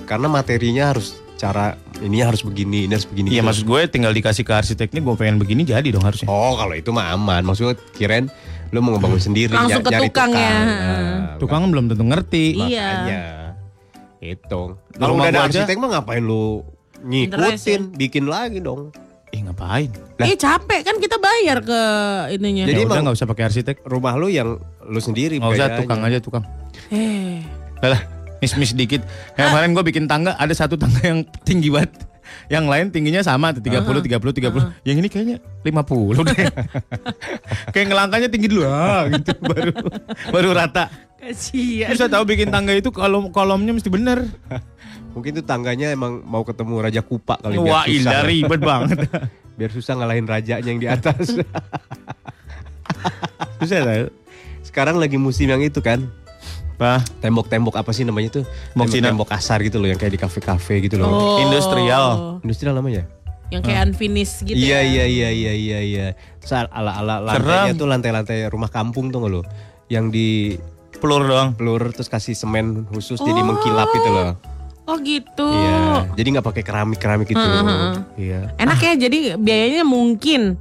[0.06, 3.48] karena materinya harus cara ini harus begini ini harus begini Iya gitu.
[3.48, 6.28] maksud gue tinggal dikasih ke arsiteknya gue pengen begini jadi dong harusnya.
[6.28, 8.28] oh kalau itu mah aman maksudnya kirain
[8.70, 10.54] lu mau ngebangun sendiri Langsung ke nyari tukang ya.
[10.62, 12.54] Nah, Tukang belum tentu ngerti.
[12.54, 12.86] Iya.
[12.86, 13.20] makanya
[14.20, 14.62] itu
[14.94, 16.64] kalau udah ada aja- arsitek mah ngapain lu
[17.02, 18.92] ngikutin bikin lagi dong
[19.30, 19.94] Eh ngapain?
[20.18, 21.82] Eh capek kan kita bayar ke
[22.34, 22.66] ininya.
[22.66, 23.86] Jadi Jadi udah nggak usah pakai arsitek.
[23.86, 26.42] rumah lu yang lu sendiri Nggak usah tukang aja tukang.
[26.90, 27.46] Eh.
[27.78, 28.02] Lah,
[28.42, 29.06] mis-mis dikit.
[29.38, 32.09] Yang kemarin gue bikin tangga, ada satu tangga yang tinggi banget.
[32.50, 34.88] Yang lain tingginya sama tuh 30, 30, 30.
[34.88, 36.38] Yang ini kayaknya 50 deh.
[37.74, 39.72] Kayak ngelangkanya tinggi dulu ah, gitu baru
[40.34, 40.90] baru rata.
[41.20, 41.92] Kasihan.
[41.92, 44.24] Bisa tahu bikin tangga itu kolom kolomnya mesti bener.
[45.12, 49.10] Mungkin tuh tangganya emang mau ketemu Raja Kupa kali Wah, ilah ribet banget.
[49.60, 51.36] biar susah ngalahin rajanya yang di atas.
[53.60, 54.08] Susah tahu.
[54.64, 56.08] Sekarang lagi musim yang itu kan.
[56.80, 57.04] Apa?
[57.20, 58.48] Tembok-tembok apa sih namanya tuh?
[58.72, 59.12] Tembok Cina.
[59.12, 61.12] Tembok kasar gitu loh yang kayak di kafe-kafe gitu loh.
[61.12, 61.44] Oh.
[61.44, 62.40] Industrial.
[62.40, 63.04] Industrial namanya?
[63.52, 65.04] Yang kayak unfinished gitu iya, ya.
[65.04, 66.08] iya iya iya iya iya.
[66.40, 69.44] Terus ala-ala lantainya tuh lantai-lantai rumah kampung tuh nggak lo?
[69.92, 70.30] Yang di
[71.04, 71.56] Pelur doang.
[71.56, 74.40] pelur terus kasih semen khusus jadi mengkilap itu loh.
[74.88, 75.48] Oh gitu.
[75.52, 76.08] Iya.
[76.16, 77.40] Jadi nggak pakai keramik-keramik gitu.
[77.40, 77.94] Heeh, heeh.
[78.20, 78.42] Iya.
[78.56, 80.56] Enak ya jadi biayanya mungkin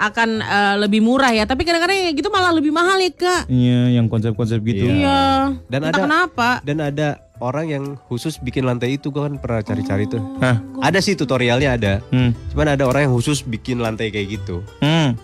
[0.00, 1.44] akan eh, lebih murah ya.
[1.44, 3.42] Tapi kadang-kadang gitu malah lebih mahal ya kak.
[3.52, 4.88] Iya, yang konsep-konsep gitu.
[4.88, 5.52] Iya.
[5.68, 6.48] Dan Entah ada kenapa.
[6.64, 7.08] dan ada
[7.40, 10.20] orang yang khusus bikin lantai itu gue kan pernah cari-cari tuh.
[10.40, 10.60] Hah?
[10.80, 11.92] Ada sih tutorialnya ada.
[12.08, 12.32] Hmm.
[12.52, 14.64] Cuman ada orang yang khusus bikin lantai kayak gitu.
[14.80, 15.16] Hmm.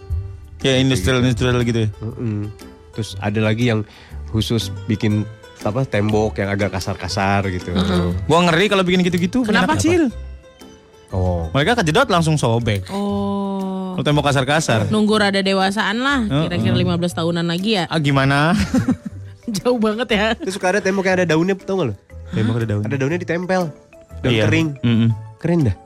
[0.65, 1.91] Ya industrial industrial gitu ya.
[2.01, 2.49] Mm-mm.
[2.97, 3.85] Terus ada lagi yang
[4.33, 5.29] khusus bikin
[5.61, 7.77] apa tembok yang agak kasar-kasar gitu.
[8.25, 9.45] Gua ngeri kalau bikin gitu-gitu.
[9.45, 9.77] Kenapa?
[9.77, 10.09] anak kecil.
[11.13, 11.47] Oh.
[11.53, 12.89] Mereka kejedot langsung sobek.
[12.91, 13.46] Oh.
[13.97, 14.93] Kalau tembok kasar-kasar.
[14.93, 16.21] Nunggu rada dewasaan lah.
[16.29, 17.89] Kira-kira 15 tahunan lagi ya.
[17.89, 18.53] Ah gimana?
[19.57, 20.25] Jauh banget ya.
[20.37, 21.95] Terus suka ada tembok yang ada daunnya tau gak lo?
[22.37, 22.83] tembok ada daun.
[22.85, 23.63] Ada daunnya ditempel.
[24.21, 24.45] Daun Iya.
[24.45, 24.69] kering.
[24.85, 25.09] Mm-mm.
[25.41, 25.77] Keren dah.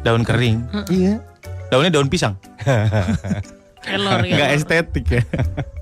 [0.00, 0.56] Daun kering.
[0.88, 1.20] Iya.
[1.68, 2.40] Daunnya daun pisang.
[3.84, 4.32] Kelor ya.
[4.32, 5.22] Enggak estetik ya.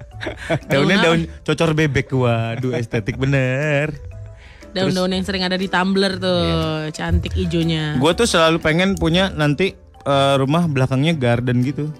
[0.74, 2.10] Daunnya daun cocor bebek.
[2.10, 3.94] Waduh estetik bener.
[4.68, 6.90] Daun-daun yang sering ada di tumbler tuh.
[6.90, 7.94] Cantik ijonya.
[8.02, 11.90] Gue tuh selalu pengen punya nanti eh, rumah belakangnya garden gitu.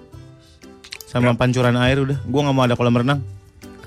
[1.09, 2.17] Sama pancuran air udah.
[2.21, 3.19] Gue nggak mau ada kolam renang.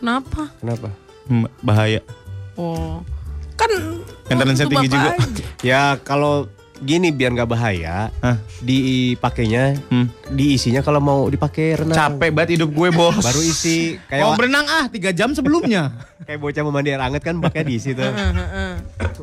[0.03, 0.51] Kenapa?
[0.59, 0.91] Kenapa?
[1.31, 2.03] Hmm, bahaya.
[2.59, 2.99] Oh.
[3.55, 3.71] Kan
[4.27, 5.11] Maintenance-nya waktu tinggi juga.
[5.15, 5.45] aja.
[5.63, 6.51] Ya kalau
[6.83, 8.37] gini biar nggak bahaya, Hah?
[8.59, 10.07] dipakainya, Hmm.
[10.29, 11.95] diisinya kalau mau dipakai renang.
[11.95, 13.17] Capek banget hidup gue bos.
[13.17, 15.95] Baru isi kayak Mau berenang ah tiga jam sebelumnya.
[16.27, 18.05] kayak bocah mau mandi air hangat kan pakai diisi tuh.
[18.05, 18.73] Heeh.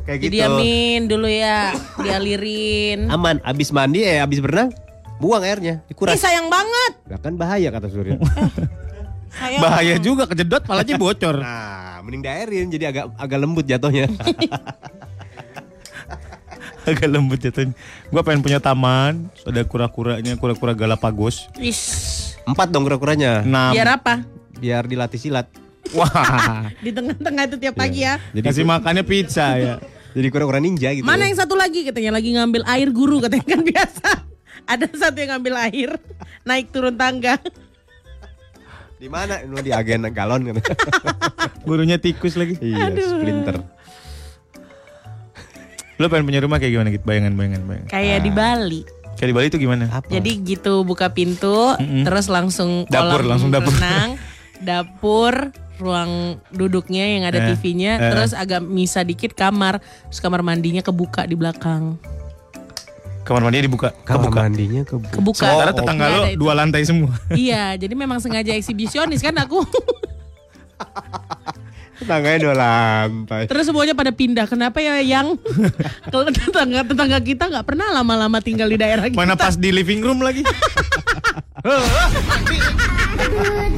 [0.02, 0.32] kayak gitu.
[0.32, 1.70] Didiamin dulu ya.
[1.96, 3.06] Dialirin.
[3.06, 4.72] Aman, abis mandi eh abis berenang,
[5.16, 6.16] buang airnya, Ih dikuras.
[6.16, 6.92] sayang banget.
[7.06, 8.16] Nah, kan bahaya kata Surya.
[9.30, 9.62] Sayang.
[9.62, 11.38] Bahaya juga kejedot palanya bocor.
[11.38, 14.10] nah, mending dairin jadi agak agak lembut jatuhnya.
[16.88, 17.76] Agak lembut jatuhnya.
[18.08, 19.28] Gue pengen punya taman.
[19.44, 21.50] Ada kura-kuranya, kura-kura Galapagos.
[21.60, 21.80] Is.
[22.48, 23.44] Empat dong kura-kuranya.
[23.44, 23.72] Enam.
[23.76, 24.24] Biar apa?
[24.56, 25.46] Biar dilatih silat.
[25.92, 26.68] Wah.
[26.84, 28.16] Di tengah-tengah itu tiap pagi ya.
[28.32, 29.74] Jadi Kasih makannya pizza ya.
[30.16, 31.06] Jadi kura-kura ninja gitu.
[31.06, 34.08] Mana yang satu lagi katanya lagi ngambil air guru katanya kan biasa.
[34.66, 35.90] Ada satu yang ngambil air
[36.42, 37.38] naik turun tangga.
[39.00, 39.40] Di mana?
[39.40, 40.56] Di agen galon kan.
[41.64, 42.58] Gurunya tikus lagi.
[42.60, 43.64] iya, splinter.
[46.00, 47.04] Lo pengen punya rumah kayak gimana gitu?
[47.04, 47.88] Bayangan, bayangan, bayangan.
[47.88, 48.80] Kayak di Bali.
[49.12, 49.84] Kayak di Bali itu gimana?
[50.08, 52.02] Jadi gitu buka pintu, Mm-mm.
[52.02, 53.68] terus langsung Dapur, kolam langsung dapur.
[53.70, 54.16] renang,
[54.64, 55.34] dapur,
[55.76, 56.12] ruang
[56.48, 58.10] duduknya yang ada Eh, TV-nya, eh.
[58.10, 59.76] terus agak misa dikit kamar,
[60.08, 62.00] terus kamar mandinya kebuka di belakang.
[63.20, 63.92] Kamar mandinya dibuka.
[64.00, 64.38] Kamar Kebuka.
[64.40, 65.12] mandinya kebuka.
[65.12, 65.44] Kebuka.
[65.44, 67.12] Sementara tetangga Nggak lo dua lantai semua.
[67.30, 69.60] iya, jadi memang sengaja eksibisionis kan aku.
[72.00, 73.44] Tetangganya dua lantai.
[73.44, 74.48] Terus semuanya pada pindah.
[74.48, 75.36] Kenapa ya yang
[76.12, 79.20] kalau tetangga tetangga kita nggak pernah lama-lama tinggal di daerah kita.
[79.20, 80.42] Mana pas di living room lagi?